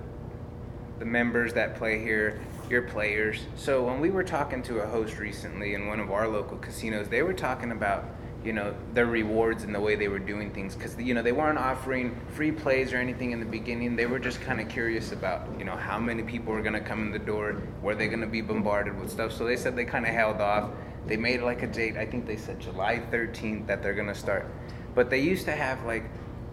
the 0.98 1.04
members 1.04 1.54
that 1.54 1.76
play 1.76 1.98
here 1.98 2.40
your 2.68 2.82
players. 2.82 3.46
So 3.56 3.84
when 3.84 4.00
we 4.00 4.10
were 4.10 4.22
talking 4.22 4.62
to 4.64 4.78
a 4.80 4.86
host 4.86 5.18
recently 5.18 5.74
in 5.74 5.88
one 5.88 5.98
of 5.98 6.10
our 6.10 6.28
local 6.28 6.56
casinos 6.58 7.08
they 7.08 7.22
were 7.22 7.34
talking 7.34 7.72
about 7.72 8.04
you 8.44 8.52
know 8.52 8.74
their 8.94 9.06
rewards 9.06 9.64
and 9.64 9.74
the 9.74 9.80
way 9.80 9.96
they 9.96 10.08
were 10.08 10.18
doing 10.18 10.50
things. 10.50 10.74
Because 10.74 10.96
you 10.96 11.14
know 11.14 11.22
they 11.22 11.32
weren't 11.32 11.58
offering 11.58 12.18
free 12.34 12.52
plays 12.52 12.92
or 12.92 12.96
anything 12.96 13.32
in 13.32 13.40
the 13.40 13.46
beginning. 13.46 13.96
They 13.96 14.06
were 14.06 14.18
just 14.18 14.40
kind 14.40 14.60
of 14.60 14.68
curious 14.68 15.12
about 15.12 15.48
you 15.58 15.64
know 15.64 15.76
how 15.76 15.98
many 15.98 16.22
people 16.22 16.52
were 16.52 16.62
going 16.62 16.74
to 16.74 16.80
come 16.80 17.06
in 17.06 17.12
the 17.12 17.18
door. 17.18 17.62
Were 17.82 17.94
they 17.94 18.08
going 18.08 18.20
to 18.20 18.26
be 18.26 18.40
bombarded 18.40 18.98
with 18.98 19.10
stuff? 19.10 19.32
So 19.32 19.44
they 19.44 19.56
said 19.56 19.76
they 19.76 19.84
kind 19.84 20.06
of 20.06 20.14
held 20.14 20.40
off. 20.40 20.70
They 21.06 21.16
made 21.16 21.42
like 21.42 21.62
a 21.62 21.66
date. 21.66 21.96
I 21.96 22.06
think 22.06 22.26
they 22.26 22.36
said 22.36 22.60
july 22.60 23.02
13th 23.10 23.66
that 23.66 23.82
they're 23.82 23.94
going 23.94 24.08
to 24.08 24.14
start. 24.14 24.46
But 24.94 25.10
they 25.10 25.20
used 25.20 25.44
to 25.46 25.52
have 25.52 25.84
like 25.84 26.04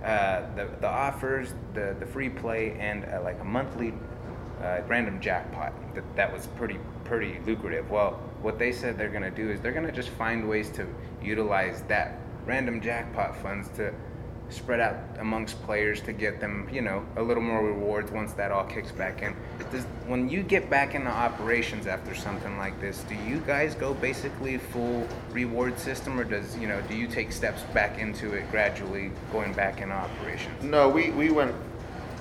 uh, 0.04 0.42
the 0.56 0.70
the 0.80 0.88
offers, 0.88 1.54
the 1.74 1.96
the 2.00 2.06
free 2.06 2.30
play, 2.30 2.77
and 2.80 3.06
uh, 3.06 3.22
like 3.24 3.39
a 3.39 3.44
monthly 3.44 3.94
uh, 4.62 4.82
random 4.88 5.20
jackpot. 5.20 5.74
That 5.96 6.16
that 6.16 6.34
was 6.34 6.48
pretty 6.48 6.80
pretty 7.04 7.39
lucrative. 7.46 7.89
Well, 7.89 8.20
what 8.42 8.60
they 8.60 8.72
said 8.72 8.98
they're 8.98 9.10
gonna 9.10 9.32
do 9.32 9.50
is 9.50 9.60
they're 9.62 9.72
gonna 9.72 9.92
just 9.92 10.10
find 10.10 10.48
ways 10.48 10.70
to 10.72 10.88
utilize 11.22 11.82
that 11.84 12.20
random 12.46 12.82
jackpot 12.82 13.36
funds 13.42 13.70
to 13.70 13.94
spread 14.50 14.80
out 14.80 14.96
amongst 15.20 15.62
players 15.63 16.01
to 16.01 16.13
get 16.13 16.39
them, 16.39 16.68
you 16.72 16.82
know, 16.82 17.06
a 17.18 17.22
little 17.22 17.44
more 17.44 17.63
rewards 17.66 18.12
once 18.12 18.34
that 18.34 18.51
all 18.51 18.63
kicks 18.63 18.92
back 18.92 19.22
in. 19.22 19.36
Does, 19.72 19.84
when 20.08 20.30
you 20.30 20.44
get 20.44 20.70
back 20.70 20.96
into 20.96 21.10
operations 21.10 21.88
after 21.88 22.16
something 22.16 22.58
like 22.58 22.80
this, 22.80 23.04
do 23.10 23.16
you 23.16 23.39
guys 23.46 23.75
go 23.75 23.94
basically 23.94 24.58
full 24.58 25.08
reward 25.32 25.77
system, 25.77 26.20
or 26.20 26.24
does 26.24 26.58
you 26.58 26.68
know, 26.68 26.82
do 26.89 26.96
you 26.96 27.08
take 27.08 27.32
steps 27.32 27.63
back 27.74 28.00
into 28.00 28.34
it 28.34 28.50
gradually, 28.51 29.12
going 29.32 29.54
back 29.54 29.82
into 29.82 29.94
operations? 29.96 30.63
No, 30.63 30.88
we, 30.89 31.12
we 31.12 31.30
went 31.30 31.54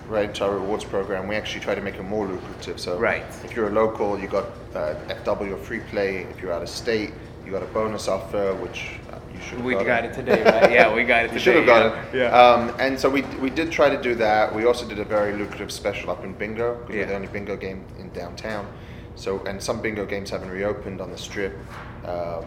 right 0.08 0.28
into 0.28 0.44
our 0.44 0.54
rewards 0.54 0.84
program. 0.84 1.26
We 1.28 1.36
actually 1.36 1.60
try 1.60 1.74
to 1.74 1.80
make 1.80 1.96
it 1.96 2.02
more 2.04 2.26
lucrative. 2.26 2.78
So 2.80 2.98
Right. 2.98 3.24
if 3.44 3.54
you're 3.56 3.68
a 3.68 3.72
local, 3.72 4.18
you 4.18 4.28
got 4.28 4.46
uh, 4.74 4.94
FW 5.08 5.52
or 5.54 5.56
free 5.56 5.80
play. 5.80 6.18
If 6.30 6.40
you're 6.40 6.52
out 6.52 6.62
of 6.62 6.68
state, 6.68 7.12
you 7.44 7.50
got 7.52 7.62
a 7.62 7.66
bonus 7.66 8.08
offer, 8.08 8.54
which 8.54 8.90
you 9.36 9.42
should. 9.42 9.62
We 9.64 9.72
gotten. 9.72 9.86
got 9.86 10.04
it 10.04 10.12
today, 10.14 10.42
right? 10.44 10.70
Yeah, 10.72 10.94
we 10.94 11.04
got 11.04 11.24
it 11.24 11.32
You 11.32 11.38
today. 11.38 11.44
should 11.44 11.56
have 11.56 11.66
yeah. 11.66 11.88
got 11.90 12.14
it. 12.14 12.18
Yeah. 12.18 12.38
Um, 12.40 12.74
and 12.78 12.98
so 12.98 13.08
we, 13.10 13.22
we 13.40 13.50
did 13.50 13.70
try 13.70 13.88
to 13.88 14.00
do 14.00 14.14
that. 14.16 14.54
We 14.54 14.64
also 14.66 14.86
did 14.88 14.98
a 14.98 15.04
very 15.04 15.32
lucrative 15.34 15.70
special 15.70 16.10
up 16.10 16.24
in 16.24 16.32
bingo 16.32 16.74
because 16.74 16.88
we're 16.90 17.00
Yeah. 17.00 17.06
the 17.06 17.14
only 17.14 17.28
bingo 17.28 17.56
game 17.56 17.84
in 17.98 18.10
downtown. 18.10 18.66
So 19.14 19.40
and 19.46 19.62
some 19.62 19.80
bingo 19.80 20.04
games 20.06 20.30
haven't 20.30 20.50
reopened 20.50 21.00
on 21.00 21.10
the 21.10 21.18
strip, 21.18 21.56
um, 22.04 22.44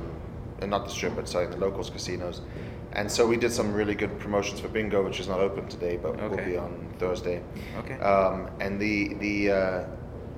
and 0.62 0.69
not 0.69 0.84
the 0.86 0.91
strip, 0.91 1.15
but 1.15 1.27
sorry, 1.27 1.48
the 1.48 1.58
locals 1.58 1.89
casinos. 1.89 2.41
And 2.93 3.10
so 3.12 3.27
we 3.27 3.38
did 3.38 3.51
some 3.51 3.74
really 3.74 3.96
good 3.96 4.19
promotions 4.19 4.60
for 4.60 4.67
bingo, 4.67 5.03
which 5.03 5.19
is 5.19 5.27
not 5.27 5.39
open 5.39 5.67
today, 5.67 5.98
but 5.98 6.17
will 6.19 6.38
be 6.38 6.58
on 6.58 6.88
Thursday. 7.00 7.41
Okay. 7.79 8.00
Um, 8.00 8.50
and 8.60 8.79
the 8.79 9.13
the 9.15 9.51
uh, 9.51 9.84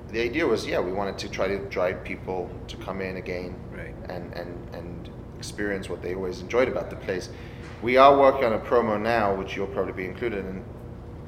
the 0.09 0.21
idea 0.21 0.45
was, 0.45 0.67
yeah, 0.67 0.79
we 0.79 0.91
wanted 0.91 1.17
to 1.19 1.29
try 1.29 1.47
to 1.47 1.59
drive 1.69 2.03
people 2.03 2.49
to 2.67 2.75
come 2.77 2.99
in 2.99 3.15
again 3.15 3.55
Right. 3.71 3.95
and, 4.09 4.33
and, 4.33 4.75
and 4.75 5.09
experience 5.45 5.89
what 5.89 6.01
they 6.03 6.13
always 6.13 6.39
enjoyed 6.41 6.67
about 6.67 6.89
the 6.91 6.95
place. 7.07 7.29
We 7.81 7.97
are 7.97 8.15
working 8.25 8.45
on 8.45 8.53
a 8.53 8.59
promo 8.59 9.01
now, 9.01 9.33
which 9.33 9.55
you'll 9.55 9.73
probably 9.75 9.93
be 9.93 10.05
included 10.05 10.45
in. 10.45 10.63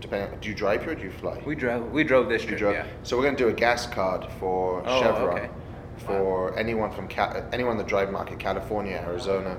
Depending, 0.02 0.38
do 0.42 0.50
you 0.50 0.56
drive 0.56 0.82
here 0.84 0.92
or 0.92 0.96
do 0.96 1.04
you 1.04 1.12
fly? 1.12 1.42
We 1.46 1.56
drove. 1.56 1.92
We 1.92 2.04
drove 2.04 2.28
this 2.30 2.42
You 2.44 2.50
trip. 2.50 2.60
drove- 2.60 2.74
Yeah. 2.76 2.86
So 3.04 3.16
we're 3.18 3.24
going 3.24 3.38
to 3.38 3.44
do 3.46 3.50
a 3.50 3.54
gas 3.54 3.88
card 3.88 4.22
for 4.40 4.84
Oh, 4.86 5.02
Chevron 5.02 5.38
okay. 5.40 5.50
for 6.06 6.56
anyone 6.60 6.92
from 6.92 7.08
Ca- 7.08 7.44
anyone 7.54 7.72
in 7.72 7.78
the 7.78 7.90
drive 7.94 8.12
market, 8.12 8.38
California, 8.38 8.98
Arizona, 9.08 9.58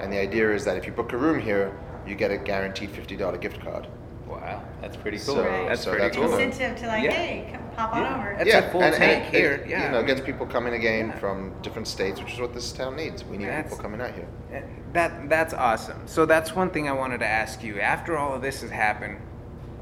and 0.00 0.12
the 0.12 0.18
idea 0.18 0.52
is 0.52 0.64
that 0.66 0.76
if 0.76 0.86
you 0.86 0.92
book 0.92 1.12
a 1.14 1.16
room 1.16 1.40
here, 1.40 1.72
you 2.06 2.14
get 2.14 2.30
a 2.30 2.36
guaranteed 2.36 2.90
fifty 2.90 3.16
dollar 3.16 3.38
gift 3.38 3.58
card. 3.60 3.86
Wow, 4.28 4.62
that's 4.82 4.96
pretty 4.98 5.16
cool. 5.16 5.36
So- 5.36 5.44
Right. 5.48 5.66
That's 5.68 5.82
so 5.82 5.90
pretty 5.92 6.04
that's 6.04 6.16
cool. 6.16 6.28
cool. 6.28 6.38
Incentive 6.38 6.78
to 6.82 6.86
like, 6.88 7.04
Yeah. 7.04 7.10
hey, 7.12 7.48
come 7.52 7.62
pop 7.76 7.94
on 7.94 8.02
Yeah. 8.02 8.18
over. 8.18 8.44
That's 8.44 8.66
a 8.66 8.70
full 8.70 8.80
tank 8.80 9.24
it- 9.32 9.34
here, 9.38 9.52
it, 9.52 9.68
yeah, 9.68 9.86
you 9.86 9.92
know, 9.92 9.98
I 10.00 10.02
gets 10.02 10.20
people 10.20 10.46
coming 10.46 10.74
again 10.74 11.08
Yeah. 11.08 11.18
from 11.18 11.52
different 11.62 11.86
states, 11.88 12.20
which 12.20 12.32
is 12.34 12.40
what 12.40 12.54
this 12.54 12.72
town 12.72 12.96
needs. 12.96 13.24
We 13.24 13.36
need 13.36 13.48
That's- 13.48 13.64
people 13.64 13.78
coming 13.78 14.00
out 14.00 14.12
here. 14.12 14.26
Eh, 14.52 14.60
That 14.92 15.28
that's 15.28 15.52
awesome. 15.52 16.02
So 16.06 16.24
that's 16.24 16.56
one 16.56 16.70
thing 16.70 16.88
I 16.88 16.92
wanted 16.92 17.20
to 17.20 17.26
ask 17.26 17.62
you. 17.62 17.80
After 17.80 18.16
all 18.16 18.34
of 18.34 18.40
this 18.42 18.62
has 18.62 18.70
happened, 18.70 19.18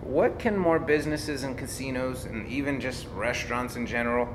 what 0.03 0.39
can 0.39 0.59
more 0.59 0.79
businesses 0.79 1.45
and 1.45 1.57
casinos 1.57 2.25
and 2.25 2.47
even 2.49 2.81
just 2.81 3.07
restaurants 3.15 3.77
in 3.77 3.87
general 3.87 4.29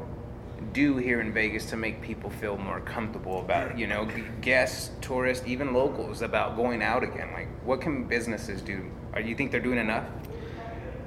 do 0.74 0.98
here 0.98 1.20
in 1.22 1.32
Vegas 1.34 1.66
to 1.68 1.76
make 1.78 2.02
people 2.02 2.30
feel 2.30 2.58
more 2.58 2.80
comfortable 2.82 3.40
about, 3.40 3.78
you 3.78 3.88
know, 3.88 4.08
guests, 4.42 4.92
tourists, 5.02 5.46
even 5.48 5.74
locals 5.74 6.22
about 6.22 6.56
going 6.56 6.82
out 6.82 7.04
again? 7.04 7.30
Like 7.34 7.48
what 7.66 7.82
can 7.82 8.06
businesses 8.06 8.62
do? 8.62 8.84
Are 9.14 9.22
you 9.22 9.36
think 9.36 9.52
they're 9.52 9.60
doing 9.60 9.80
enough? 9.80 10.06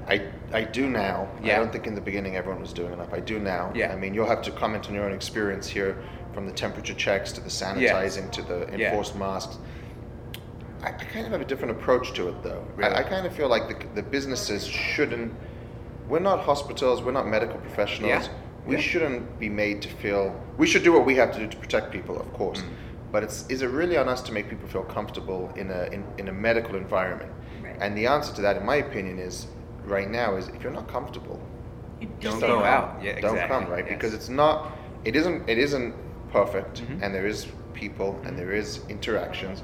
I, 0.09 0.23
I 0.53 0.65
do 0.65 0.89
now. 0.89 1.29
Yeah. 1.43 1.55
I 1.55 1.59
don't 1.59 1.73
think 1.73 1.87
in 1.87 1.95
the 1.95 2.01
beginning 2.01 2.37
everyone 2.37 2.61
was 2.61 2.73
doing 2.73 2.93
enough. 2.93 3.13
I 3.13 3.21
do 3.21 3.39
now. 3.39 3.73
Yeah. 3.75 3.93
I 3.93 3.97
mean, 3.97 4.15
you'll 4.15 4.27
have 4.29 4.43
to 4.43 4.51
comment 4.51 4.89
on 4.89 4.95
your 4.95 5.05
own 5.05 5.13
experience 5.13 5.69
here, 5.69 5.97
from 6.35 6.47
the 6.47 6.53
temperature 6.53 6.95
checks 6.95 7.31
to 7.33 7.41
the 7.41 7.51
sanitizing 7.51 8.31
to 8.33 8.43
the 8.43 8.67
Yeah. 8.77 8.89
enforced 8.89 9.17
masks. 9.17 9.59
I, 10.83 10.89
I 10.89 10.91
kind 10.93 11.27
of 11.27 11.33
have 11.33 11.41
a 11.41 11.45
different 11.45 11.71
approach 11.71 12.13
to 12.15 12.29
it, 12.29 12.43
though. 12.43 12.67
Really? 12.77 12.93
I, 12.93 13.01
I 13.01 13.03
kind 13.03 13.27
of 13.27 13.35
feel 13.35 13.49
like 13.49 13.69
the, 13.69 13.87
the 13.95 14.03
businesses 14.03 14.67
shouldn't. 14.67 15.33
We're 16.09 16.19
not 16.19 16.41
hospitals. 16.41 17.03
We're 17.03 17.13
not 17.13 17.27
medical 17.29 17.59
professionals. 17.59 18.27
Yeah. 18.27 18.33
We 18.67 18.75
Yeah. 18.77 18.81
shouldn't 18.81 19.39
be 19.39 19.49
made 19.49 19.83
to 19.83 19.89
feel. 19.89 20.39
We 20.59 20.67
should 20.67 20.83
do 20.83 20.93
what 20.93 21.05
we 21.07 21.15
have 21.17 21.33
to 21.33 21.39
do 21.39 21.47
to 21.49 21.57
protect 21.57 21.93
people, 21.93 22.19
of 22.19 22.33
course. 22.33 22.61
Mm. 22.63 22.69
But 23.13 23.23
it's 23.23 23.47
is 23.49 23.63
it 23.63 23.67
really 23.67 23.97
on 23.99 24.09
us 24.09 24.23
to 24.23 24.33
make 24.33 24.49
people 24.49 24.67
feel 24.69 24.85
comfortable 24.85 25.53
in 25.57 25.71
a 25.71 25.83
in, 25.93 26.05
in 26.19 26.29
a 26.29 26.33
medical 26.33 26.77
environment? 26.77 27.31
Right. 27.63 27.77
And 27.81 27.97
the 27.97 28.07
answer 28.07 28.35
to 28.37 28.41
that, 28.43 28.57
in 28.57 28.65
my 28.65 28.77
opinion, 28.77 29.19
is 29.19 29.47
right 29.85 30.11
now 30.11 30.37
is 30.37 30.49
if 30.49 30.63
you're 30.63 30.73
not 30.73 30.89
comfortable, 30.89 31.41
You 32.01 32.09
Don't 32.21 32.21
just 32.21 32.41
go 32.41 32.49
don't 32.49 32.65
out. 32.65 32.99
Yeah, 33.01 33.11
exactly. 33.11 33.39
don't 33.39 33.49
come, 33.49 33.71
right? 33.71 33.85
Yes. 33.87 33.95
Because 33.95 34.13
it's 34.13 34.29
not, 34.29 34.73
it 35.05 35.15
isn't, 35.15 35.49
it 35.49 35.57
isn't 35.57 35.95
perfect, 36.33 36.83
Mhm. 36.83 37.01
and 37.03 37.15
there 37.15 37.27
is 37.27 37.47
people, 37.75 38.21
and 38.25 38.37
there 38.37 38.51
is 38.53 38.81
interactions, 38.89 39.63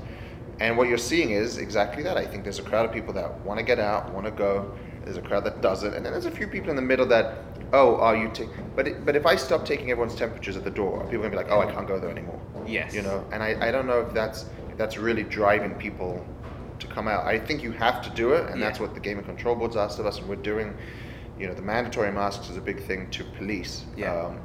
and 0.60 0.76
what 0.78 0.88
you're 0.88 0.98
seeing 0.98 1.30
is 1.30 1.58
exactly 1.58 2.02
that. 2.04 2.16
I 2.16 2.24
think 2.24 2.44
there's 2.44 2.60
a 2.60 2.62
crowd 2.62 2.84
of 2.86 2.92
people 2.92 3.12
that 3.14 3.40
want 3.44 3.58
to 3.58 3.64
get 3.64 3.80
out, 3.80 4.12
want 4.14 4.26
to 4.26 4.30
go. 4.32 4.70
There's 5.04 5.16
a 5.16 5.22
crowd 5.22 5.42
that 5.44 5.60
doesn't, 5.62 5.94
and 5.94 6.04
then 6.04 6.12
there's 6.12 6.26
a 6.26 6.30
few 6.30 6.46
people 6.46 6.70
in 6.70 6.76
the 6.76 6.82
middle 6.82 7.06
that, 7.06 7.38
oh, 7.72 7.96
are 7.96 8.14
you 8.16 8.28
taking? 8.32 8.70
But 8.76 8.86
it, 8.86 9.04
but 9.04 9.16
if 9.16 9.26
I 9.26 9.34
stop 9.36 9.64
taking 9.64 9.90
everyone's 9.90 10.14
temperatures 10.14 10.56
at 10.56 10.62
the 10.62 10.70
door, 10.70 11.00
people 11.10 11.26
are 11.26 11.30
gonna 11.30 11.30
be 11.30 11.36
like, 11.36 11.50
oh, 11.50 11.60
I 11.60 11.66
can't 11.72 11.88
go 11.88 11.98
there 11.98 12.10
anymore. 12.10 12.40
Yes. 12.66 12.94
You 12.94 13.02
know, 13.02 13.24
and 13.32 13.42
I, 13.42 13.56
I 13.68 13.70
don't 13.72 13.86
know 13.88 14.00
if 14.02 14.12
that's 14.14 14.44
if 14.70 14.76
that's 14.76 14.96
really 14.96 15.24
driving 15.24 15.74
people 15.74 16.24
come 16.90 17.08
out. 17.08 17.26
I 17.26 17.38
think 17.38 17.62
you 17.62 17.72
have 17.72 18.02
to 18.02 18.10
do 18.10 18.32
it, 18.32 18.50
and 18.50 18.60
that's 18.62 18.78
what 18.80 18.94
the 18.94 19.00
Gaming 19.00 19.24
Control 19.24 19.54
Board's 19.54 19.76
asked 19.76 19.98
of 19.98 20.06
us, 20.06 20.18
and 20.18 20.28
we're 20.28 20.36
doing. 20.36 20.76
You 21.38 21.46
know, 21.46 21.54
the 21.54 21.62
mandatory 21.62 22.10
masks 22.10 22.50
is 22.50 22.56
a 22.56 22.60
big 22.60 22.82
thing 22.82 23.08
to 23.10 23.22
police. 23.22 23.84
Yeah. 23.96 24.12
Um, 24.12 24.40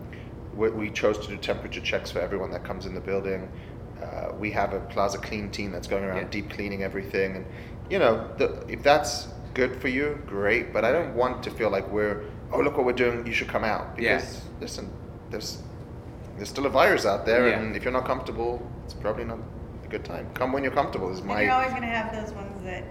we, 0.56 0.70
we 0.70 0.90
chose 0.92 1.18
to 1.20 1.28
do 1.28 1.38
temperature 1.38 1.82
checks 1.82 2.12
for 2.12 2.20
everyone 2.20 2.52
that 2.52 2.64
comes 2.64 2.86
in 2.86 2.94
the 2.94 3.02
building. 3.02 3.50
Uh, 4.00 4.32
we 4.38 4.52
have 4.52 4.74
a 4.74 4.80
Plaza 4.82 5.18
Clean 5.18 5.50
team 5.50 5.72
that's 5.72 5.88
going 5.88 6.04
around 6.04 6.18
Yeah. 6.18 6.28
deep 6.30 6.52
cleaning 6.52 6.84
everything, 6.84 7.36
and 7.38 7.46
you 7.90 7.98
know, 7.98 8.30
the, 8.38 8.64
if 8.68 8.84
that's 8.84 9.28
good 9.56 9.82
for 9.82 9.88
you, 9.88 10.22
great. 10.28 10.72
But 10.72 10.86
I 10.86 10.92
don't 10.92 11.16
want 11.16 11.42
to 11.44 11.50
feel 11.52 11.72
like 11.72 11.90
we're, 11.92 12.24
oh 12.52 12.60
look 12.60 12.78
what 12.78 12.86
we're 12.86 12.94
doing, 12.94 13.26
you 13.26 13.34
should 13.34 13.48
come 13.48 13.64
out. 13.64 13.98
Yeah. 14.00 14.18
Because 14.18 14.42
listen, 14.62 14.92
there's 15.32 15.64
there's 16.38 16.50
still 16.50 16.66
a 16.68 16.70
virus 16.70 17.06
out 17.08 17.26
there, 17.26 17.48
Yeah. 17.50 17.60
and 17.60 17.76
if 17.76 17.84
you're 17.84 17.94
not 17.94 18.06
comfortable, 18.06 18.62
it's 18.86 18.94
probably 18.94 19.24
not 19.26 19.40
good 19.94 20.04
time. 20.04 20.28
Come 20.34 20.52
when 20.52 20.64
you're 20.64 20.74
comfortable. 20.74 21.12
Is 21.12 21.22
my. 21.22 21.22
And 21.22 21.28
my 21.28 21.42
you're 21.44 21.52
always 21.54 21.70
going 21.70 21.84
to 21.84 21.88
have 21.88 22.12
those 22.14 22.34
ones 22.34 22.64
that, 22.64 22.84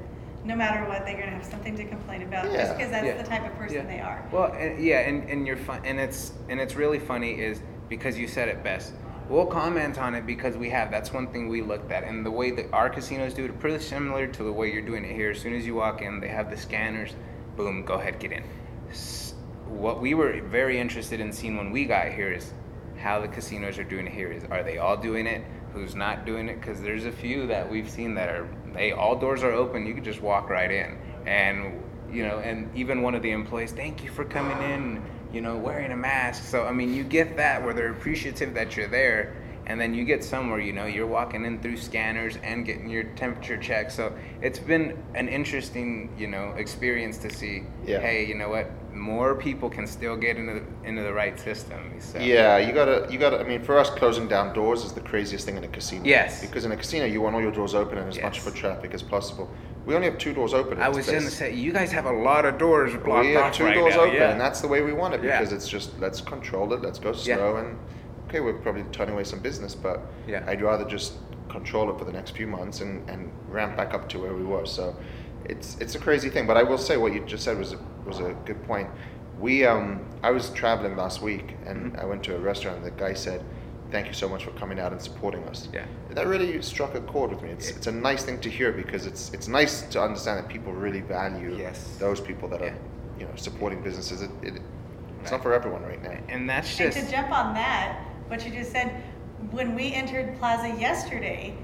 no 0.45 0.55
matter 0.55 0.89
what, 0.89 1.05
they're 1.05 1.17
going 1.17 1.27
to 1.31 1.35
have 1.35 1.45
something 1.45 1.77
to 1.77 1.85
complain 1.85 2.23
about 2.23 2.51
Yeah. 2.53 2.59
just 2.59 2.77
because 2.77 2.91
that's 2.93 3.07
Yeah. 3.07 3.21
the 3.21 3.29
type 3.29 3.45
of 3.45 3.55
person 3.59 3.79
Yeah. 3.79 3.95
they 3.97 4.01
are. 4.01 4.25
Well, 4.31 4.53
and, 4.53 4.83
yeah, 4.83 5.01
and, 5.01 5.29
and 5.29 5.47
you're 5.47 5.57
fun, 5.57 5.81
and 5.85 5.99
it's 5.99 6.33
and 6.49 6.61
it's 6.61 6.77
really 6.77 7.01
funny 7.01 7.33
is 7.41 7.61
because 7.89 8.17
you 8.19 8.29
said 8.29 8.49
it 8.49 8.63
best. 8.63 8.95
We'll 9.29 9.47
comment 9.47 9.99
on 9.99 10.15
it 10.15 10.27
because 10.27 10.57
we 10.57 10.71
have. 10.71 10.91
That's 10.91 11.13
one 11.13 11.27
thing 11.29 11.49
we 11.49 11.61
looked 11.63 11.91
at, 11.91 12.05
and 12.05 12.25
the 12.25 12.31
way 12.31 12.51
that 12.53 12.73
our 12.73 12.89
casinos 12.89 13.35
do 13.35 13.45
it, 13.45 13.59
pretty 13.59 13.83
similar 13.83 14.27
to 14.27 14.43
the 14.45 14.53
way 14.53 14.73
you're 14.73 14.83
doing 14.93 15.05
it 15.05 15.15
here. 15.15 15.31
As 15.31 15.41
soon 15.41 15.55
as 15.55 15.67
you 15.67 15.75
walk 15.75 16.03
in, 16.03 16.21
they 16.21 16.29
have 16.29 16.51
the 16.51 16.57
scanners. 16.57 17.15
Boom, 17.57 17.85
go 17.85 17.95
ahead, 17.95 18.19
get 18.21 18.33
in. 18.33 18.45
What 19.69 20.01
we 20.01 20.15
were 20.15 20.41
very 20.43 20.79
interested 20.79 21.19
in 21.21 21.33
seeing 21.33 21.57
when 21.57 21.71
we 21.73 21.85
got 21.85 22.13
here 22.13 22.31
is 22.33 22.53
how 22.99 23.21
the 23.21 23.29
casinos 23.29 23.79
are 23.79 23.85
doing 23.85 24.07
it 24.07 24.13
here. 24.13 24.31
Is 24.31 24.45
are 24.51 24.63
they 24.63 24.79
all 24.79 24.97
doing 24.97 25.27
it? 25.27 25.43
Who's 25.75 25.95
not 25.95 26.27
doing 26.27 26.49
it? 26.49 26.61
Because 26.61 26.81
there's 26.81 27.07
a 27.07 27.13
few 27.13 27.47
that 27.47 27.71
we've 27.71 27.89
seen 27.89 28.15
that 28.15 28.29
are 28.29 28.49
they 28.75 28.93
all 28.93 29.19
doors 29.19 29.43
are 29.43 29.53
open. 29.53 29.87
You 29.87 29.95
can 29.95 30.05
just 30.05 30.21
walk 30.21 30.51
right 30.51 30.71
in, 30.71 30.99
and 31.27 31.83
you 32.13 32.27
know, 32.27 32.39
and 32.41 32.71
even 32.77 33.03
one 33.03 33.15
of 33.15 33.23
the 33.23 33.31
employees, 33.31 33.73
thank 33.73 34.05
you 34.05 34.11
for 34.11 34.25
coming 34.25 34.59
in, 34.71 35.03
you 35.33 35.41
know, 35.41 35.57
wearing 35.57 35.93
a 35.93 35.97
mask. 35.97 36.45
So, 36.45 36.65
I 36.65 36.73
mean, 36.73 36.95
you 36.95 37.05
get 37.05 37.37
that 37.39 37.65
where 37.65 37.73
they're 37.73 37.91
appreciative 37.91 38.53
that 38.55 38.77
you're 38.77 38.89
there. 38.89 39.35
And 39.73 39.81
then 39.81 39.95
you 39.95 40.05
get 40.05 40.23
somewhere, 40.23 40.61
you 40.61 40.75
know, 40.75 40.85
you're 40.85 41.07
walking 41.07 41.47
in 41.47 41.59
through 41.59 41.79
scanners 41.79 42.37
and 42.43 42.67
getting 42.67 42.91
your 42.91 43.05
temperature 43.05 43.57
checked. 43.57 43.93
So 43.93 44.13
it's 44.43 44.59
been 44.59 45.03
an 45.15 45.29
interesting, 45.29 46.15
you 46.19 46.27
know, 46.27 46.51
experience 46.59 47.17
to 47.19 47.31
see. 47.31 47.63
Yeah. 47.87 47.99
Hey, 48.01 48.27
you 48.27 48.35
know 48.35 48.51
what? 48.51 48.71
More 48.95 49.35
people 49.35 49.71
can 49.71 49.87
still 49.87 50.15
get 50.15 50.37
into 50.37 50.61
the, 50.61 50.87
into 50.87 51.01
the 51.01 51.13
right 51.15 51.41
system. 51.41 51.91
So. 52.01 52.19
Yeah, 52.19 52.59
you 52.59 52.75
gotta, 52.75 53.09
you 53.11 53.19
gotta. 53.19 53.41
I 53.41 53.45
mean, 53.45 53.63
for 53.63 53.79
us, 53.79 53.89
closing 53.89 54.29
down 54.29 54.53
doors 54.53 54.85
is 54.85 54.93
the 54.93 55.01
craziest 55.01 55.47
thing 55.47 55.57
in 55.57 55.65
a 55.65 55.69
casino. 55.69 56.05
Yes. 56.05 56.43
Because 56.43 56.67
in 56.67 56.73
a 56.73 56.77
casino, 56.77 57.07
you 57.07 57.23
want 57.23 57.35
all 57.35 57.41
your 57.41 57.51
doors 57.51 57.75
open 57.75 57.97
and 57.97 58.09
as 58.11 58.21
much 58.21 58.35
Yes. 58.37 58.45
foot 58.45 58.55
traffic 58.55 58.93
as 58.93 59.03
possible. 59.03 59.49
We 59.87 59.95
only 59.95 60.07
have 60.11 60.19
two 60.19 60.35
doors 60.35 60.53
open. 60.53 60.83
I 60.83 60.91
was 60.91 61.07
going 61.07 61.23
to 61.23 61.31
say, 61.31 61.55
you 61.55 61.73
guys 61.73 61.91
have 61.93 62.05
a 62.05 62.13
lot 62.13 62.45
of 62.45 62.59
doors 62.59 62.93
blocked 62.93 63.09
off. 63.09 63.25
we 63.25 63.33
have 63.33 63.45
off 63.45 63.55
two 63.55 63.65
right 63.65 63.75
doors 63.75 63.95
now. 63.95 64.03
open, 64.03 64.15
yeah. 64.17 64.33
and 64.33 64.39
that's 64.41 64.61
the 64.61 64.69
way 64.69 64.83
we 64.83 64.93
want 64.93 65.15
it 65.15 65.25
Yeah. 65.25 65.39
because 65.39 65.55
it's 65.55 65.67
just 65.67 65.99
let's 65.99 66.21
control 66.21 66.75
it, 66.75 66.83
let's 66.83 66.99
go 66.99 67.13
Yeah. 67.13 67.37
slow, 67.37 67.57
and 67.57 67.79
okay, 68.33 68.41
we're 68.41 68.55
probably 68.55 68.83
turning 68.93 69.13
away 69.15 69.25
some 69.25 69.41
business, 69.41 69.75
but 69.75 70.01
Yeah. 70.27 70.43
I'd 70.47 70.63
rather 70.63 70.87
just 70.87 71.13
control 71.51 71.91
it 71.91 71.99
for 71.99 72.07
the 72.07 72.13
next 72.13 72.31
few 72.31 72.47
months 72.47 72.81
and, 72.81 73.09
and 73.11 73.31
ramp 73.49 73.77
back 73.77 73.93
up 73.93 74.09
to 74.09 74.19
where 74.19 74.33
we 74.35 74.43
were. 74.43 74.65
So 74.65 74.97
it's 75.45 75.77
it's 75.81 75.95
a 75.97 75.99
crazy 75.99 76.31
thing, 76.31 76.47
but 76.47 76.57
I 76.57 76.63
will 76.63 76.79
say 76.79 76.97
what 76.97 77.13
you 77.13 77.21
just 77.27 77.45
said 77.45 77.59
was 77.59 77.73
a, 77.75 77.79
was 78.07 78.21
a 78.21 78.35
good 78.47 78.63
point. 78.65 78.89
We 79.39 79.67
um 79.67 80.01
I 80.23 80.31
was 80.31 80.49
traveling 80.51 80.97
last 80.97 81.21
week 81.21 81.57
and 81.67 81.93
Mhm. 81.93 82.03
I 82.03 82.05
went 82.07 82.23
to 82.25 82.35
a 82.37 82.39
restaurant 82.39 82.79
and 82.79 82.87
the 82.87 82.91
guy 83.05 83.15
said. 83.15 83.43
Thank 83.91 84.07
you 84.07 84.15
so 84.15 84.27
much 84.27 84.43
for 84.45 84.53
coming 84.53 84.81
out 84.81 84.91
and 84.93 85.03
supporting 85.03 85.43
us. 85.51 85.69
Yeah. 85.71 85.85
That 86.13 86.27
really 86.27 86.63
struck 86.63 86.95
a 86.95 87.03
chord 87.03 87.29
with 87.31 87.43
me. 87.43 87.51
It's, 87.51 87.69
it's 87.69 87.87
a 87.89 87.93
nice 87.93 88.25
thing 88.25 88.39
to 88.41 88.49
hear 88.49 88.73
because 88.73 89.05
it's 89.05 89.31
it's 89.35 89.49
nice 89.49 89.83
to 89.93 90.01
understand 90.03 90.39
that 90.39 90.49
people 90.49 90.73
really 90.73 91.03
value 91.03 91.55
Yes. 91.59 91.97
those 91.99 92.19
people 92.19 92.49
that 92.53 92.61
Yeah. 92.63 92.69
are 92.71 92.77
you 93.19 93.25
know 93.27 93.35
supporting 93.37 93.83
businesses. 93.83 94.23
It, 94.23 94.31
it, 94.43 94.55
it's 94.55 94.61
Right. 95.25 95.33
not 95.33 95.43
for 95.43 95.53
everyone 95.53 95.83
right 95.83 96.03
now. 96.03 96.17
and 96.35 96.49
that's 96.49 96.71
And 96.81 96.91
just. 96.91 97.05
to 97.07 97.13
jump 97.17 97.31
on 97.41 97.53
that, 97.53 97.99
what 98.29 98.45
you 98.45 98.51
just 98.53 98.73
said, 98.73 99.03
when 99.51 99.75
we 99.75 99.93
entered 99.93 100.39
Plaza 100.39 100.69
yesterday, 100.81 101.55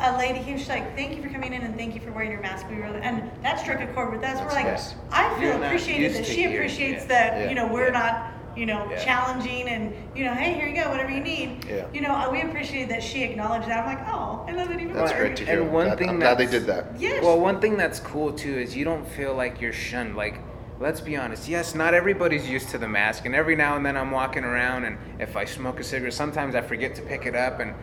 a 0.00 0.16
lady 0.18 0.40
came, 0.40 0.58
she's 0.58 0.68
like, 0.68 0.94
thank 0.94 1.16
you 1.16 1.22
for 1.22 1.28
coming 1.30 1.54
in 1.54 1.62
and 1.62 1.74
thank 1.76 1.94
you 1.94 2.00
for 2.00 2.12
wearing 2.12 2.30
your 2.30 2.40
mask. 2.40 2.68
We 2.68 2.76
really, 2.76 3.00
and 3.00 3.30
that 3.42 3.58
struck 3.58 3.80
a 3.80 3.86
chord 3.88 4.12
with 4.12 4.22
us. 4.22 4.38
We're 4.40 4.48
like, 4.52 4.66
nice. 4.66 4.94
I 5.10 5.28
feel 5.38 5.54
You're 5.54 5.64
appreciated 5.64 6.12
that 6.14 6.26
she 6.26 6.34
hearing 6.42 6.56
appreciates 6.56 7.00
this. 7.04 7.08
that, 7.08 7.40
Yeah. 7.40 7.48
you 7.48 7.54
know, 7.54 7.66
we're 7.66 7.86
Yeah. 7.86 7.92
not, 7.98 8.32
you 8.56 8.66
know, 8.66 8.86
Yeah. 8.90 9.02
challenging 9.02 9.68
and, 9.68 9.94
you 10.14 10.24
know, 10.24 10.34
hey, 10.34 10.52
here 10.52 10.66
you 10.68 10.74
go, 10.82 10.90
whatever 10.90 11.10
you 11.10 11.20
need. 11.20 11.64
Yeah. 11.64 11.86
You 11.94 12.02
know, 12.02 12.10
uh, 12.10 12.28
we 12.30 12.42
appreciated 12.42 12.90
that 12.90 13.02
she 13.02 13.22
acknowledged 13.22 13.68
that. 13.68 13.80
I'm 13.80 13.86
like, 13.86 14.06
oh, 14.08 14.44
I 14.46 14.52
love 14.52 14.70
it 14.70 14.80
even 14.80 14.92
That's 14.94 15.12
more. 15.12 15.20
great 15.22 15.36
to 15.36 15.46
hear. 15.46 15.62
And 15.62 15.72
one 15.72 15.86
Glad- 15.86 15.98
thing 15.98 16.08
I'm 16.10 16.18
glad 16.18 16.36
they 16.38 16.46
did 16.46 16.66
that. 16.66 16.84
Yes. 16.98 17.22
Well, 17.24 17.40
one 17.40 17.60
thing 17.60 17.78
that's 17.78 17.98
cool 18.00 18.32
too 18.32 18.54
is 18.58 18.76
you 18.76 18.84
don't 18.84 19.06
feel 19.08 19.34
like 19.34 19.62
you're 19.62 19.72
shunned. 19.72 20.14
Like, 20.14 20.40
let's 20.80 21.00
be 21.00 21.16
honest. 21.16 21.48
Yes, 21.48 21.74
not 21.74 21.94
everybody's 21.94 22.48
used 22.48 22.68
to 22.70 22.78
the 22.78 22.88
mask, 22.88 23.24
and 23.26 23.34
every 23.34 23.56
now 23.56 23.76
and 23.76 23.84
then 23.84 23.96
I'm 23.96 24.10
walking 24.10 24.44
around, 24.44 24.84
and 24.84 24.98
if 25.18 25.36
I 25.36 25.44
smoke 25.44 25.80
a 25.80 25.84
cigarette, 25.84 26.14
sometimes 26.14 26.54
I 26.54 26.60
forget 26.60 26.94
to 26.96 27.02
pick 27.02 27.26
it 27.26 27.34
up, 27.34 27.60
and 27.60 27.74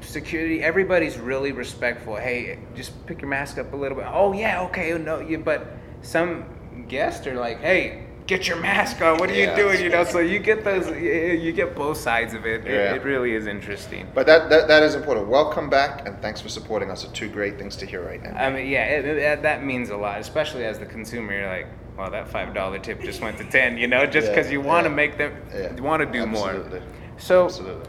security, 0.00 0.62
everybody's 0.62 1.18
really 1.18 1.52
respectful. 1.52 2.16
Hey, 2.16 2.58
just 2.74 3.06
pick 3.06 3.20
your 3.20 3.30
mask 3.30 3.58
up 3.58 3.72
a 3.72 3.76
little 3.76 3.96
bit. 3.96 4.06
Oh 4.08 4.32
yeah, 4.32 4.62
okay, 4.64 4.96
no, 4.98 5.20
you. 5.20 5.38
But 5.38 5.66
some 6.02 6.44
guests 6.88 7.26
are 7.26 7.34
like, 7.34 7.60
hey. 7.60 8.02
Get 8.26 8.48
your 8.48 8.56
mask 8.56 9.00
on. 9.02 9.18
What 9.18 9.30
are 9.30 9.34
Yeah. 9.34 9.50
you 9.52 9.62
doing? 9.62 9.80
You 9.80 9.88
know, 9.88 10.02
so 10.02 10.18
you 10.18 10.40
get 10.40 10.64
those. 10.68 10.88
You 10.88 11.52
get 11.52 11.76
both 11.76 11.96
sides 11.96 12.34
of 12.34 12.44
it. 12.44 12.66
It, 12.66 12.96
it 12.96 13.04
really 13.04 13.34
is 13.34 13.46
interesting. 13.46 14.08
But 14.16 14.26
that, 14.26 14.50
that 14.50 14.66
that 14.66 14.82
is 14.82 14.96
important. 14.96 15.28
Welcome 15.28 15.70
back 15.70 16.08
and 16.08 16.20
thanks 16.20 16.40
for 16.40 16.48
supporting 16.48 16.90
us. 16.90 17.04
Are 17.04 17.12
two 17.12 17.28
great 17.28 17.56
things 17.56 17.76
to 17.76 17.86
hear 17.86 18.04
right 18.04 18.20
now. 18.20 18.32
I 18.36 18.50
mean, 18.50 18.66
yeah, 18.66 18.84
it, 18.86 19.04
it, 19.04 19.42
that 19.42 19.62
means 19.62 19.90
a 19.90 19.96
lot, 19.96 20.18
especially 20.18 20.64
as 20.64 20.76
the 20.80 20.86
consumer. 20.86 21.38
You're 21.38 21.48
like, 21.48 21.68
well, 21.96 22.10
that 22.10 22.28
five 22.28 22.54
dollar 22.54 22.78
tip 22.78 23.00
just 23.00 23.20
went 23.20 23.38
to 23.38 23.44
ten. 23.44 23.78
You 23.78 23.88
know, 23.88 24.06
just 24.06 24.28
Yeah, 24.28 24.34
because 24.34 24.50
you 24.52 24.60
want 24.60 24.84
to 24.84 24.90
yeah, 24.90 24.96
make 24.96 25.18
them, 25.18 25.32
yeah, 25.54 25.74
you 25.74 25.82
want 25.82 26.00
to 26.00 26.06
do 26.06 26.24
absolutely. 26.26 26.80
more. 26.80 26.88
So 27.18 27.44
Absolutely. 27.46 27.88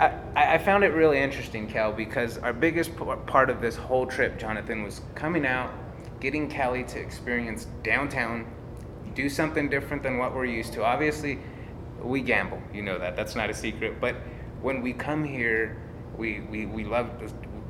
I, 0.00 0.06
I 0.36 0.54
I 0.54 0.58
found 0.58 0.84
it 0.84 0.88
really 0.88 1.18
interesting, 1.18 1.66
Cal, 1.68 1.92
because 1.92 2.38
our 2.38 2.52
biggest 2.52 2.92
part 3.26 3.50
of 3.50 3.60
this 3.60 3.76
whole 3.76 4.06
trip, 4.06 4.38
Jonathan, 4.38 4.82
was 4.82 5.00
coming 5.14 5.46
out, 5.46 5.72
getting 6.20 6.50
Callie 6.50 6.84
to 6.84 6.98
experience 7.00 7.66
downtown, 7.82 8.46
do 9.14 9.28
something 9.28 9.68
different 9.68 10.02
than 10.02 10.18
what 10.18 10.34
we're 10.34 10.44
used 10.44 10.72
to. 10.74 10.84
Obviously, 10.84 11.38
we 12.02 12.20
gamble, 12.20 12.60
you 12.72 12.82
know 12.82 12.98
that. 12.98 13.16
That's 13.16 13.34
not 13.36 13.50
a 13.50 13.54
secret. 13.54 14.00
But 14.00 14.16
when 14.60 14.82
we 14.82 14.92
come 14.92 15.24
here, 15.24 15.76
we 16.18 16.40
we, 16.40 16.66
we 16.66 16.84
love 16.84 17.08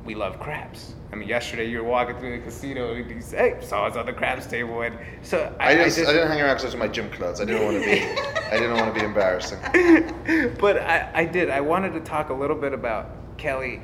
we 0.05 0.13
love 0.13 0.39
craps. 0.39 0.93
I 1.11 1.15
mean, 1.15 1.27
yesterday 1.27 1.67
you 1.67 1.79
were 1.79 1.89
walking 1.89 2.17
through 2.17 2.37
the 2.37 2.45
casino 2.45 2.93
and 2.93 3.09
you 3.09 3.21
said, 3.21 3.57
hey, 3.59 3.65
saw 3.65 3.85
us 3.87 3.95
on 3.95 4.05
the 4.05 4.13
craps 4.13 4.45
table, 4.45 4.81
and 4.81 4.97
so 5.23 5.53
I, 5.59 5.75
just, 5.75 5.99
I 5.99 6.13
didn't 6.13 6.27
hang 6.27 6.41
around 6.41 6.55
because 6.55 6.63
I 6.63 6.67
was 6.67 6.73
in 6.75 6.79
my 6.79 6.87
gym 6.87 7.09
clothes. 7.09 7.41
I 7.41 7.45
didn't 7.45 7.65
want 7.65 7.83
to 7.83 7.85
be. 7.85 8.01
I 8.51 8.59
didn't 8.59 8.77
want 8.77 8.93
to 8.93 8.99
be 8.99 9.05
embarrassing. 9.05 9.59
but 10.59 10.77
I, 10.77 11.09
I 11.13 11.25
did. 11.25 11.49
I 11.49 11.61
wanted 11.61 11.93
to 11.93 11.99
talk 12.01 12.29
a 12.29 12.33
little 12.33 12.55
bit 12.55 12.73
about 12.73 13.09
Kelly. 13.37 13.81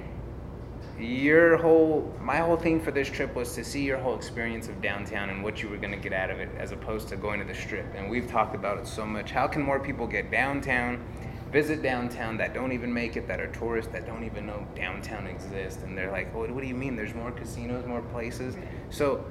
Your 1.00 1.58
whole, 1.58 2.14
my 2.22 2.38
whole 2.38 2.58
thing 2.58 2.80
for 2.80 2.92
this 2.92 3.10
trip 3.10 3.34
was 3.34 3.56
to 3.56 3.64
see 3.64 3.84
your 3.84 3.98
whole 3.98 4.16
experience 4.16 4.68
of 4.68 4.80
downtown 4.84 5.32
and 5.32 5.44
what 5.44 5.64
you 5.64 5.70
were 5.70 5.78
going 5.78 5.94
to 5.94 5.98
get 5.98 6.14
out 6.14 6.30
of 6.30 6.40
it, 6.40 6.50
as 6.60 6.74
opposed 6.74 7.08
to 7.08 7.16
going 7.16 7.40
to 7.40 7.46
the 7.46 7.56
strip. 7.56 7.88
And 7.96 8.08
we've 8.08 8.30
talked 8.30 8.54
about 8.54 8.78
it 8.78 8.86
so 8.86 9.04
much. 9.04 9.32
How 9.32 9.48
can 9.48 9.64
more 9.64 9.80
people 9.80 10.06
get 10.06 10.30
downtown, 10.30 11.04
visit 11.52 11.84
downtown 11.84 12.38
that 12.38 12.54
don't 12.54 12.72
even 12.72 12.94
make 12.94 13.18
it, 13.18 13.28
that 13.28 13.40
are 13.40 13.52
tourists 13.52 13.92
that 13.92 14.06
don't 14.06 14.24
even 14.24 14.46
know 14.46 14.66
downtown 14.76 15.28
exists, 15.28 15.84
and 15.84 15.98
they're 15.98 16.12
like, 16.12 16.34
"What, 16.34 16.50
what 16.52 16.62
do 16.62 16.68
you 16.68 16.76
mean? 16.76 16.96
There's 16.96 17.14
more 17.14 17.32
casinos, 17.32 17.86
more 17.86 18.02
places." 18.02 18.56
So, 18.90 19.26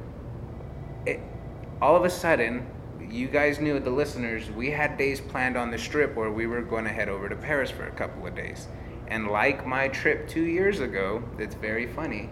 it, 1.07 1.21
all 1.81 1.97
of 1.97 2.05
a 2.05 2.11
sudden, 2.11 2.67
you 3.11 3.29
guys 3.29 3.61
knew 3.61 3.79
the 3.81 3.91
listeners, 3.91 4.50
we 4.50 4.71
had 4.71 4.97
days 4.97 5.21
planned 5.21 5.57
on 5.57 5.71
the 5.71 5.79
strip 5.79 6.15
where 6.15 6.31
we 6.31 6.47
were 6.47 6.62
going 6.62 6.85
to 6.85 6.91
head 6.91 7.09
over 7.09 7.29
to 7.29 7.37
Paris 7.37 7.71
for 7.71 7.87
a 7.87 7.91
couple 7.91 8.27
of 8.27 8.35
days. 8.35 8.69
And 9.09 9.27
like 9.27 9.67
my 9.67 9.89
trip 9.89 10.29
two 10.29 10.45
years 10.45 10.81
ago, 10.81 11.23
it's 11.39 11.55
very 11.55 11.87
funny. 11.87 12.31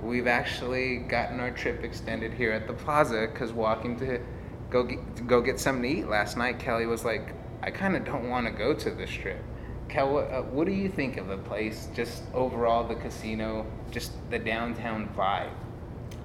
We've 0.00 0.26
actually 0.26 0.98
gotten 0.98 1.40
our 1.40 1.50
trip 1.50 1.82
extended 1.82 2.32
here 2.32 2.52
at 2.52 2.66
the 2.66 2.74
plaza 2.74 3.28
because 3.32 3.52
walking 3.52 3.98
to 3.98 4.20
go 4.70 4.84
get, 4.84 5.26
go 5.26 5.40
get 5.40 5.58
something 5.58 5.82
to 5.82 5.98
eat 6.00 6.08
last 6.08 6.36
night, 6.36 6.58
Kelly 6.58 6.86
was 6.86 7.04
like, 7.04 7.34
I 7.64 7.70
kind 7.70 7.96
of 7.96 8.04
don't 8.04 8.28
want 8.28 8.46
to 8.46 8.52
go 8.52 8.74
to 8.74 8.90
the 8.90 9.06
strip. 9.06 9.42
Kel, 9.88 10.12
what, 10.12 10.30
uh, 10.30 10.42
what 10.42 10.66
do 10.66 10.72
you 10.72 10.90
think 10.90 11.16
of 11.16 11.28
the 11.28 11.38
place? 11.38 11.88
Just 11.94 12.22
overall, 12.34 12.86
the 12.86 12.94
casino, 12.94 13.64
just 13.90 14.12
the 14.28 14.38
downtown 14.38 15.08
vibe. 15.16 15.48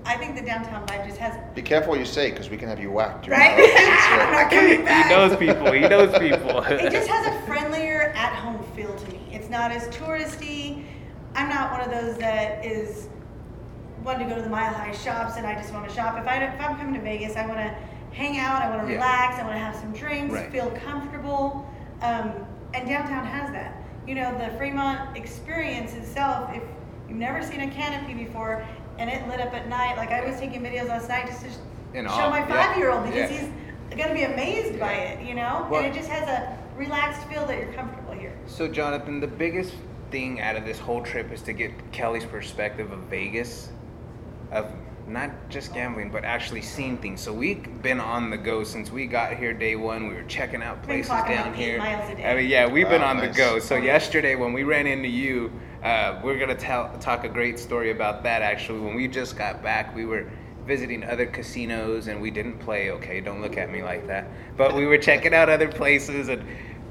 I 0.03 0.17
think 0.17 0.35
the 0.35 0.41
downtown 0.41 0.85
vibe 0.85 1.07
just 1.07 1.17
has 1.17 1.39
Be 1.55 1.61
careful 1.61 1.91
what 1.91 1.99
you 1.99 2.05
say 2.05 2.31
because 2.31 2.49
we 2.49 2.57
can 2.57 2.67
have 2.67 2.81
you 2.81 2.91
whacked. 2.91 3.25
during 3.25 3.39
right. 3.39 3.57
I'm 4.11 4.31
not 4.33 4.51
coming 4.51 4.79
He 4.85 5.09
knows 5.09 5.37
people. 5.37 5.71
He 5.71 5.79
knows 5.79 6.11
people. 6.19 6.61
it 6.63 6.91
just 6.91 7.07
has 7.07 7.27
a 7.27 7.45
friendlier 7.45 8.11
at 8.17 8.35
home 8.35 8.61
feel 8.75 8.93
to 8.93 9.11
me. 9.11 9.21
It's 9.31 9.49
not 9.49 9.71
as 9.71 9.87
touristy. 9.95 10.83
I'm 11.35 11.47
not 11.47 11.71
one 11.71 11.79
of 11.79 11.89
those 11.89 12.17
that 12.17 12.65
is 12.65 13.07
one 14.03 14.19
to 14.19 14.25
go 14.25 14.35
to 14.35 14.41
the 14.41 14.49
mile 14.49 14.73
high 14.73 14.91
shops 14.91 15.37
and 15.37 15.47
I 15.47 15.53
just 15.55 15.71
want 15.73 15.87
to 15.87 15.95
shop. 15.95 16.19
If 16.19 16.27
I 16.27 16.43
if 16.43 16.59
I'm 16.59 16.77
coming 16.77 16.95
to 16.95 17.01
Vegas, 17.01 17.37
I 17.37 17.45
want 17.47 17.59
to 17.59 17.73
hang 18.11 18.37
out. 18.39 18.61
I 18.61 18.69
want 18.69 18.81
to 18.83 18.87
Yeah. 18.93 18.95
relax. 18.95 19.39
I 19.39 19.43
want 19.43 19.53
to 19.55 19.59
have 19.59 19.75
some 19.75 19.91
drinks. 19.93 20.33
Right. 20.33 20.51
Feel 20.51 20.71
comfortable. 20.85 21.69
Um, 22.01 22.31
and 22.73 22.87
downtown 22.87 23.25
has 23.25 23.51
that. 23.51 23.75
You 24.07 24.15
know, 24.15 24.35
the 24.37 24.55
Fremont 24.57 25.15
experience 25.17 25.93
itself. 25.93 26.49
If 26.53 26.63
you've 27.07 27.17
never 27.17 27.41
seen 27.43 27.61
a 27.61 27.69
canopy 27.69 28.13
before 28.13 28.63
and 28.97 29.09
it 29.09 29.27
lit 29.27 29.39
up 29.39 29.53
at 29.53 29.67
night, 29.69 29.97
like 29.97 30.11
I 30.11 30.25
was 30.25 30.39
taking 30.39 30.61
videos 30.61 30.87
last 30.87 31.09
night 31.09 31.27
just 31.27 31.41
to 31.41 31.49
In 31.97 32.05
show 32.07 32.29
my 32.29 32.43
five 32.45 32.77
year 32.77 32.91
old 32.91 33.05
because 33.05 33.29
he's 33.29 33.49
gonna 33.97 34.13
be 34.13 34.23
amazed 34.23 34.79
by 34.79 34.93
it. 34.93 35.25
You 35.25 35.35
know, 35.35 35.67
Well- 35.69 35.83
and 35.83 35.87
it 35.87 35.97
just 35.97 36.09
has 36.09 36.27
a 36.27 36.57
relaxed 36.77 37.23
feel 37.27 37.45
that 37.45 37.57
you're 37.57 37.73
comfortable 37.73 38.13
here. 38.13 38.31
So, 38.45 38.67
Jonathan, 38.67 39.19
the 39.19 39.27
biggest 39.27 39.73
thing 40.11 40.39
out 40.41 40.55
of 40.55 40.65
this 40.65 40.79
whole 40.79 41.01
trip 41.01 41.31
is 41.31 41.41
to 41.43 41.53
get 41.53 41.91
Kelly's 41.91 42.25
perspective 42.25 42.91
of 42.91 42.99
Vegas, 43.01 43.71
of 44.51 44.71
not 45.09 45.31
just 45.49 45.73
gambling, 45.73 46.11
but 46.11 46.23
actually 46.23 46.61
seeing 46.61 46.97
things. 46.97 47.21
So 47.21 47.33
we've 47.33 47.81
been 47.81 47.99
on 47.99 48.29
the 48.29 48.37
go 48.37 48.63
since 48.63 48.91
we 48.91 49.07
got 49.07 49.35
here 49.35 49.53
day 49.53 49.75
one. 49.75 50.07
We 50.07 50.13
were 50.15 50.23
checking 50.23 50.61
out 50.61 50.83
places 50.83 51.11
clocking 51.11 51.27
down 51.29 51.47
like 51.47 51.55
here. 51.55 51.77
miles 51.79 52.09
a 52.11 52.15
day. 52.15 52.25
I 52.31 52.35
mean, 52.35 52.49
yeah, 52.49 52.67
we've 52.67 52.87
been 52.89 53.01
Wow, 53.01 53.09
on 53.09 53.17
the 53.17 53.27
go. 53.27 53.59
So 53.59 53.75
yesterday 53.75 54.35
when 54.35 54.53
we 54.53 54.63
ran 54.63 54.87
into 54.87 55.07
you, 55.09 55.51
uh, 55.83 56.19
we're 56.23 56.37
gonna 56.37 56.55
tell 56.55 56.95
talk 56.99 57.23
a 57.23 57.29
great 57.29 57.57
story 57.59 57.91
about 57.91 58.23
that. 58.23 58.41
Actually, 58.41 58.79
when 58.81 58.95
we 58.95 59.07
just 59.07 59.37
got 59.37 59.63
back, 59.63 59.95
we 59.95 60.05
were 60.05 60.25
visiting 60.65 61.03
other 61.03 61.25
casinos 61.25 62.07
and 62.07 62.21
we 62.21 62.29
didn't 62.29 62.59
play. 62.59 62.91
Okay, 62.91 63.21
don't 63.21 63.41
look 63.41 63.57
at 63.57 63.71
me 63.71 63.81
like 63.81 64.05
that. 64.07 64.27
But 64.57 64.75
we 64.75 64.85
were 64.85 64.97
checking 64.97 65.33
out 65.33 65.49
other 65.49 65.67
places 65.69 66.27
and 66.29 66.43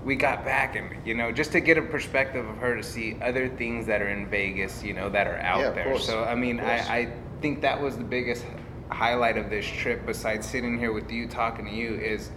we 0.05 0.17
got 0.17 0.45
back 0.45 0.75
and 0.77 0.91
you 1.05 1.13
know 1.15 1.31
just 1.31 1.53
to 1.53 1.61
get 1.61 1.77
a 1.77 1.83
perspective 1.83 2.47
of 2.49 2.57
her 2.59 2.77
to 2.77 2.83
see 2.83 3.17
other 3.21 3.49
things 3.49 3.87
that 3.87 4.01
are 4.03 4.09
in 4.09 4.27
Vegas, 4.27 4.83
you 4.83 4.95
know, 4.95 5.09
that 5.11 5.27
are 5.27 5.39
out 5.39 5.61
Yeah, 5.61 5.71
there. 5.71 5.85
course, 5.85 6.07
So 6.07 6.25
I 6.25 6.35
mean. 6.35 6.59
I, 6.61 6.79
I 6.79 7.13
think 7.41 7.61
that 7.63 7.81
was 7.81 7.97
the 7.97 8.05
biggest 8.05 8.45
highlight 8.91 9.37
of 9.37 9.51
this 9.51 9.67
trip, 9.67 10.05
besides 10.07 10.47
sitting 10.47 10.79
here 10.79 10.93
with 10.93 11.11
you 11.11 11.29
talking 11.29 11.67
to 11.67 11.73
you, 11.73 11.95
is 11.95 12.31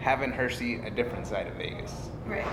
having 0.00 0.32
her 0.32 0.48
see 0.48 0.76
a 0.76 0.90
different 0.90 1.26
side 1.26 1.46
of 1.46 1.54
Vegas. 1.54 1.92
Right. 2.26 2.46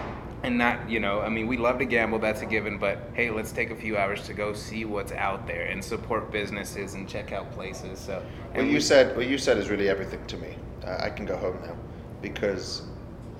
And 0.43 0.58
not, 0.58 0.89
you 0.89 1.00
know, 1.00 1.19
I 1.19 1.28
mean, 1.30 1.48
we 1.48 1.58
love 1.58 1.80
to 1.80 1.86
gamble, 1.86 2.19
that's 2.19 2.41
a 2.41 2.45
given, 2.45 2.78
but 2.78 3.10
hey, 3.13 3.30
let's 3.30 3.52
take 3.52 3.72
a 3.72 3.76
few 3.76 3.98
hours 3.98 4.26
to 4.28 4.34
go 4.34 4.54
see 4.54 4.86
what's 4.86 5.12
out 5.12 5.45
there 5.48 5.65
and 5.65 5.84
support 5.84 6.32
businesses 6.32 6.93
and 6.93 7.10
check 7.10 7.34
out 7.34 7.52
places. 7.52 8.00
So, 8.00 8.24
What 8.54 8.65
you 8.65 8.74
we- 8.74 8.80
said, 8.80 9.17
what 9.17 9.28
you 9.28 9.38
said 9.38 9.58
is 9.58 9.69
really 9.69 9.89
everything 9.89 10.26
to 10.28 10.38
me. 10.38 10.56
Uh, 10.86 10.98
I 11.02 11.10
can 11.10 11.26
go 11.26 11.36
home 11.36 11.60
now, 11.65 11.76
because 12.22 12.84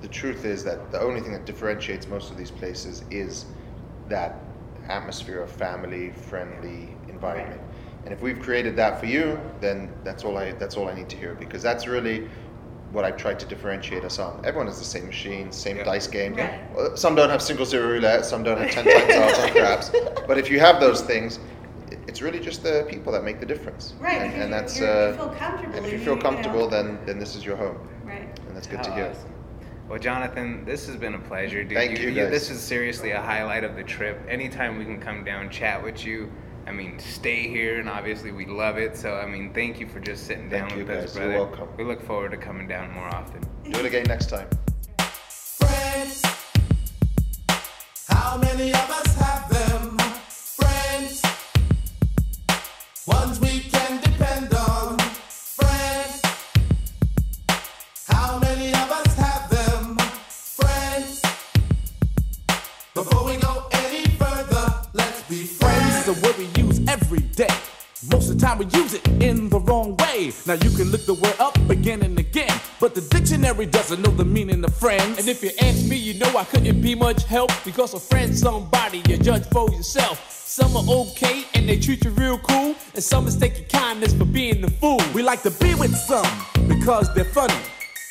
the 0.02 0.08
truth 0.08 0.44
is 0.44 0.62
that 0.64 0.90
the 0.92 1.00
only 1.00 1.20
thing 1.20 1.32
that 1.32 1.46
differentiates 1.46 2.06
most 2.06 2.30
of 2.30 2.36
these 2.36 2.50
places 2.50 3.02
is 3.10 3.46
that 4.08 4.36
atmosphere 4.88 5.40
of 5.40 5.50
family-friendly 5.50 6.88
environment. 7.08 7.60
And 8.04 8.12
if 8.14 8.22
we've 8.22 8.40
created 8.40 8.76
that 8.76 8.98
for 8.98 9.06
you, 9.06 9.38
then 9.60 9.92
that's 10.04 10.24
all 10.24 10.36
I 10.38 10.52
that's 10.52 10.76
all 10.76 10.88
I 10.88 10.94
need 10.94 11.08
to 11.10 11.16
hear, 11.16 11.34
because 11.34 11.62
that's 11.62 11.86
really 11.86 12.28
what 12.92 13.04
I 13.04 13.10
tried 13.12 13.38
to 13.40 13.46
differentiate 13.46 14.04
us 14.04 14.18
on. 14.18 14.40
Everyone 14.44 14.66
has 14.66 14.78
the 14.78 14.84
same 14.84 15.06
machine, 15.06 15.52
same 15.52 15.76
Yeah. 15.76 15.84
dice 15.84 16.06
game. 16.08 16.34
Right. 16.34 16.60
Uh, 16.76 16.96
Some 16.96 17.14
don't 17.14 17.30
have 17.30 17.40
single 17.42 17.64
zero 17.64 17.86
roulette, 17.88 18.24
some 18.24 18.42
don't 18.42 18.58
have 18.58 18.70
ten 18.70 18.84
times 18.84 19.14
odds 19.14 19.38
on 19.38 19.50
craps. 19.52 19.90
But 20.26 20.38
if 20.38 20.50
you 20.50 20.58
have 20.60 20.80
those 20.80 21.00
things, 21.02 21.38
it's 22.08 22.20
really 22.22 22.40
just 22.40 22.62
the 22.62 22.86
people 22.88 23.12
that 23.12 23.22
make 23.22 23.38
the 23.38 23.46
difference. 23.46 23.94
Right, 24.00 24.14
And, 24.22 24.30
because 24.32 24.44
and 24.44 24.50
you- 24.52 24.56
that's 24.60 24.80
you're- 24.80 24.90
you 24.90 24.96
uh, 24.98 25.16
feel 25.16 25.28
comfortable 25.38 25.76
And 25.76 25.86
if 25.86 25.92
you 25.92 25.98
feel 25.98 26.06
you- 26.06 26.10
you 26.10 26.16
know. 26.16 26.22
comfortable, 26.22 26.68
then 26.68 26.98
then 27.06 27.18
this 27.18 27.36
is 27.36 27.44
your 27.44 27.56
home, 27.56 27.78
Right. 28.04 28.28
and 28.48 28.56
that's 28.56 28.66
good 28.66 28.82
to 28.82 28.90
How 28.90 28.96
hear. 28.96 29.06
awesome. 29.10 29.30
Well, 29.88 29.98
Jonathan, 29.98 30.64
this 30.64 30.86
has 30.86 30.96
been 30.96 31.14
a 31.14 31.18
pleasure, 31.18 31.62
dude. 31.64 31.76
Thank 31.76 31.98
you, 32.00 32.12
guys. 32.12 32.30
This 32.30 32.48
is 32.50 32.60
seriously 32.60 33.10
a 33.10 33.20
highlight 33.20 33.62
of 33.64 33.74
the 33.76 33.82
trip. 33.82 34.20
Anytime 34.28 34.78
we 34.78 34.84
can 34.84 35.00
come 35.00 35.24
down, 35.24 35.50
chat 35.50 35.82
with 35.82 36.04
you. 36.06 36.30
I 36.66 36.72
mean, 36.72 36.98
stay 36.98 37.48
here, 37.48 37.80
and 37.80 37.88
obviously 37.88 38.32
we 38.32 38.46
love 38.46 38.78
it. 38.78 38.96
So, 38.96 39.14
I 39.14 39.26
mean, 39.26 39.52
thank 39.52 39.80
you 39.80 39.88
for 39.88 40.00
just 40.00 40.26
sitting 40.26 40.48
Thank 40.50 40.68
down 40.68 40.78
you, 40.78 40.84
with 40.84 40.96
us, 40.96 41.04
guys. 41.04 41.16
You're 41.16 41.32
brother. 41.32 41.44
welcome. 41.46 41.76
We 41.76 41.84
look 41.84 42.02
forward 42.02 42.30
to 42.32 42.36
coming 42.36 42.68
down 42.68 42.92
more 42.92 43.08
often. 43.08 43.40
Do 43.70 43.80
it 43.80 43.86
again 43.86 44.04
next 44.04 44.26
time. 44.26 44.48
Friends. 44.98 46.22
Now 70.46 70.54
you 70.54 70.70
can 70.76 70.90
look 70.90 71.04
the 71.06 71.14
word 71.14 71.36
up 71.38 71.56
again 71.70 72.02
and 72.02 72.18
again, 72.18 72.60
but 72.80 72.94
the 72.94 73.00
dictionary 73.02 73.66
doesn't 73.66 74.00
know 74.02 74.10
the 74.10 74.24
meaning 74.24 74.64
of 74.64 74.74
friends. 74.74 75.18
And 75.18 75.28
if 75.28 75.42
you 75.42 75.50
ask 75.60 75.84
me, 75.86 75.96
you 75.96 76.18
know 76.18 76.36
I 76.36 76.44
couldn't 76.44 76.80
be 76.80 76.94
much 76.94 77.24
help 77.24 77.50
because 77.64 77.94
a 77.94 78.00
friend's 78.00 78.40
somebody 78.40 79.02
you 79.08 79.16
judge 79.18 79.46
for 79.46 79.70
yourself. 79.70 80.30
Some 80.30 80.76
are 80.76 80.84
okay 80.88 81.44
and 81.54 81.68
they 81.68 81.78
treat 81.78 82.04
you 82.04 82.10
real 82.10 82.38
cool, 82.38 82.74
and 82.94 83.02
some 83.02 83.24
mistake 83.24 83.58
your 83.58 83.68
kindness 83.68 84.14
for 84.14 84.24
being 84.24 84.60
the 84.60 84.70
fool. 84.70 85.00
we 85.14 85.22
like 85.22 85.42
to 85.42 85.50
be 85.50 85.74
with 85.74 85.94
some 85.94 86.26
because 86.68 87.12
they're 87.14 87.24
funny. 87.24 87.54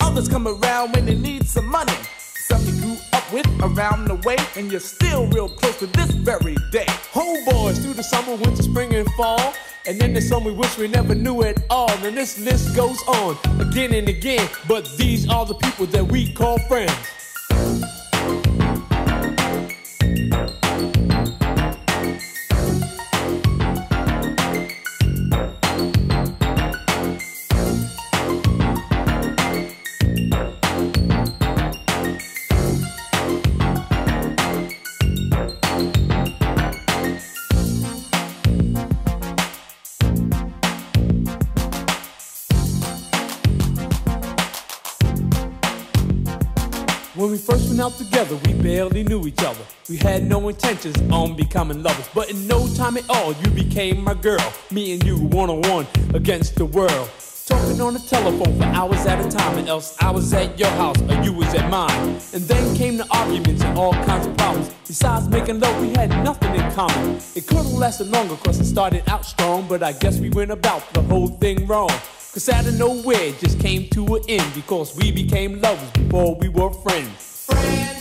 Others 0.01 0.29
come 0.29 0.47
around 0.47 0.93
when 0.93 1.05
they 1.05 1.15
need 1.15 1.47
some 1.47 1.67
money. 1.67 1.93
Some 2.47 2.65
you 2.65 2.71
grew 2.81 2.97
up 3.13 3.31
with 3.33 3.47
around 3.61 4.05
the 4.05 4.15
way, 4.27 4.37
and 4.55 4.71
you're 4.71 4.79
still 4.79 5.27
real 5.27 5.49
close 5.49 5.77
to 5.79 5.87
this 5.87 6.11
very 6.11 6.55
day. 6.71 6.85
Homeboys 7.13 7.81
through 7.81 7.93
the 7.93 8.03
summer, 8.03 8.35
winter, 8.35 8.63
spring, 8.63 8.93
and 8.95 9.07
fall. 9.11 9.53
And 9.89 9.99
then 9.99 10.13
there's 10.13 10.29
some 10.29 10.43
we 10.43 10.51
wish 10.51 10.77
we 10.77 10.87
never 10.87 11.15
knew 11.15 11.41
at 11.41 11.63
all. 11.67 11.89
And 11.89 12.15
this 12.15 12.37
list 12.37 12.75
goes 12.75 13.01
on 13.07 13.35
again 13.59 13.91
and 13.95 14.07
again. 14.07 14.47
But 14.67 14.87
these 14.97 15.27
are 15.27 15.47
the 15.47 15.55
people 15.55 15.87
that 15.87 16.05
we 16.05 16.31
call 16.31 16.59
friends. 16.59 17.18
When 47.29 47.37
we 47.37 47.43
first 47.43 47.67
went 47.69 47.79
out 47.79 47.95
together, 47.95 48.35
we 48.47 48.53
barely 48.53 49.03
knew 49.03 49.27
each 49.27 49.43
other. 49.43 49.63
We 49.87 49.97
had 49.97 50.27
no 50.27 50.49
intentions 50.49 50.99
on 51.11 51.35
becoming 51.35 51.83
lovers, 51.83 52.09
but 52.15 52.31
in 52.31 52.47
no 52.47 52.67
time 52.69 52.97
at 52.97 53.07
all, 53.07 53.33
you 53.33 53.51
became 53.51 54.03
my 54.03 54.15
girl. 54.15 54.51
Me 54.71 54.93
and 54.93 55.03
you 55.03 55.19
one 55.19 55.47
on 55.47 55.61
one 55.61 55.85
against 56.15 56.55
the 56.55 56.65
world. 56.65 57.07
Talking 57.45 57.81
on 57.81 57.93
the 57.93 57.99
telephone 57.99 58.57
for 58.57 58.63
hours 58.63 59.05
at 59.05 59.23
a 59.23 59.29
time, 59.29 59.59
and 59.59 59.69
else 59.69 59.95
I 60.01 60.09
was 60.09 60.33
at 60.33 60.57
your 60.57 60.71
house 60.71 60.99
or 61.03 61.21
you 61.21 61.31
was 61.31 61.53
at 61.53 61.69
mine. 61.69 62.17
And 62.33 62.41
then 62.49 62.75
came 62.75 62.97
the 62.97 63.05
arguments 63.11 63.61
and 63.61 63.77
all 63.77 63.93
kinds 63.93 64.25
of 64.25 64.35
problems. 64.35 64.71
Besides 64.87 65.27
making 65.27 65.59
love, 65.59 65.79
we 65.79 65.89
had 65.89 66.09
nothing 66.23 66.55
in 66.55 66.71
common. 66.71 67.21
It 67.35 67.45
could 67.45 67.57
have 67.57 67.73
lasted 67.73 68.07
longer, 68.07 68.37
cause 68.37 68.59
it 68.59 68.65
started 68.65 69.07
out 69.07 69.23
strong, 69.23 69.67
but 69.67 69.83
I 69.83 69.91
guess 69.91 70.17
we 70.17 70.31
went 70.31 70.49
about 70.49 70.91
the 70.95 71.03
whole 71.03 71.27
thing 71.27 71.67
wrong. 71.67 71.91
Cause 72.39 72.47
out 72.47 72.67
of 72.67 72.79
nowhere, 72.79 73.33
just 73.33 73.59
came 73.59 73.89
to 73.89 74.15
an 74.15 74.23
end 74.29 74.53
because 74.55 74.95
we 74.95 75.11
became 75.11 75.59
lovers 75.59 75.91
before 75.91 76.35
we 76.35 76.47
were 76.47 76.71
friends. 76.71 77.45
Friends. 77.47 77.98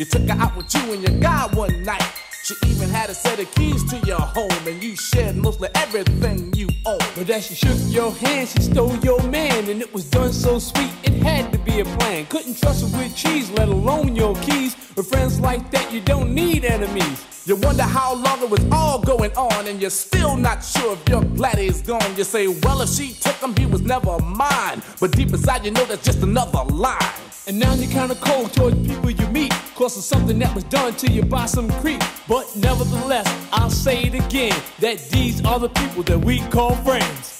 You 0.00 0.06
took 0.06 0.26
her 0.30 0.40
out 0.40 0.56
with 0.56 0.74
you 0.74 0.94
and 0.94 1.02
your 1.06 1.20
guy 1.20 1.46
one 1.52 1.82
night. 1.82 2.02
She 2.42 2.54
even 2.68 2.88
had 2.88 3.10
a 3.10 3.14
set 3.14 3.38
of 3.38 3.54
keys 3.54 3.84
to 3.90 3.98
your 4.06 4.18
home, 4.18 4.66
and 4.66 4.82
you 4.82 4.96
shared 4.96 5.36
mostly 5.36 5.68
everything 5.74 6.54
you 6.54 6.68
own. 6.86 7.00
But 7.14 7.28
as 7.28 7.48
she 7.48 7.54
shook 7.54 7.76
your 7.84 8.10
hand, 8.10 8.48
she 8.48 8.62
stole 8.62 8.96
your 9.00 9.22
man, 9.24 9.68
and 9.68 9.82
it 9.82 9.92
was 9.92 10.08
done 10.08 10.32
so 10.32 10.58
sweet, 10.58 10.88
it 11.02 11.12
had 11.22 11.52
to 11.52 11.58
be 11.58 11.80
a 11.80 11.84
plan. 11.84 12.24
Couldn't 12.30 12.58
trust 12.58 12.80
her 12.80 12.98
with 12.98 13.14
cheese, 13.14 13.50
let 13.50 13.68
alone 13.68 14.16
your 14.16 14.34
keys. 14.36 14.74
With 14.96 15.06
friends 15.06 15.38
like 15.38 15.70
that, 15.72 15.92
you 15.92 16.00
don't 16.00 16.34
need 16.34 16.64
enemies. 16.64 17.39
You 17.50 17.56
wonder 17.56 17.82
how 17.82 18.14
long 18.14 18.40
it 18.44 18.48
was 18.48 18.64
all 18.70 19.00
going 19.00 19.32
on, 19.36 19.66
and 19.66 19.80
you're 19.80 19.90
still 19.90 20.36
not 20.36 20.62
sure 20.62 20.92
if 20.92 21.08
your 21.08 21.24
glad 21.24 21.58
he's 21.58 21.82
gone. 21.82 22.16
You 22.16 22.22
say, 22.22 22.46
Well, 22.46 22.80
if 22.80 22.90
she 22.90 23.12
took 23.12 23.34
him, 23.42 23.56
he 23.56 23.66
was 23.66 23.82
never 23.82 24.16
mine. 24.20 24.80
But 25.00 25.10
deep 25.10 25.30
inside, 25.30 25.64
you 25.64 25.72
know 25.72 25.84
that's 25.84 26.04
just 26.04 26.22
another 26.22 26.62
lie. 26.72 27.12
And 27.48 27.58
now 27.58 27.74
you're 27.74 27.90
kinda 27.90 28.14
cold 28.20 28.52
towards 28.52 28.76
people 28.86 29.10
you 29.10 29.26
meet, 29.30 29.52
cause 29.74 29.96
of 29.96 30.04
something 30.04 30.38
that 30.38 30.54
was 30.54 30.62
done 30.62 30.94
to 30.94 31.10
you 31.10 31.24
by 31.24 31.46
some 31.46 31.68
creep. 31.80 32.00
But 32.28 32.54
nevertheless, 32.54 33.26
I'll 33.52 33.68
say 33.68 34.04
it 34.04 34.14
again, 34.14 34.54
that 34.78 35.10
these 35.10 35.44
are 35.44 35.58
the 35.58 35.70
people 35.70 36.04
that 36.04 36.20
we 36.20 36.38
call 36.50 36.76
friends. 36.76 37.39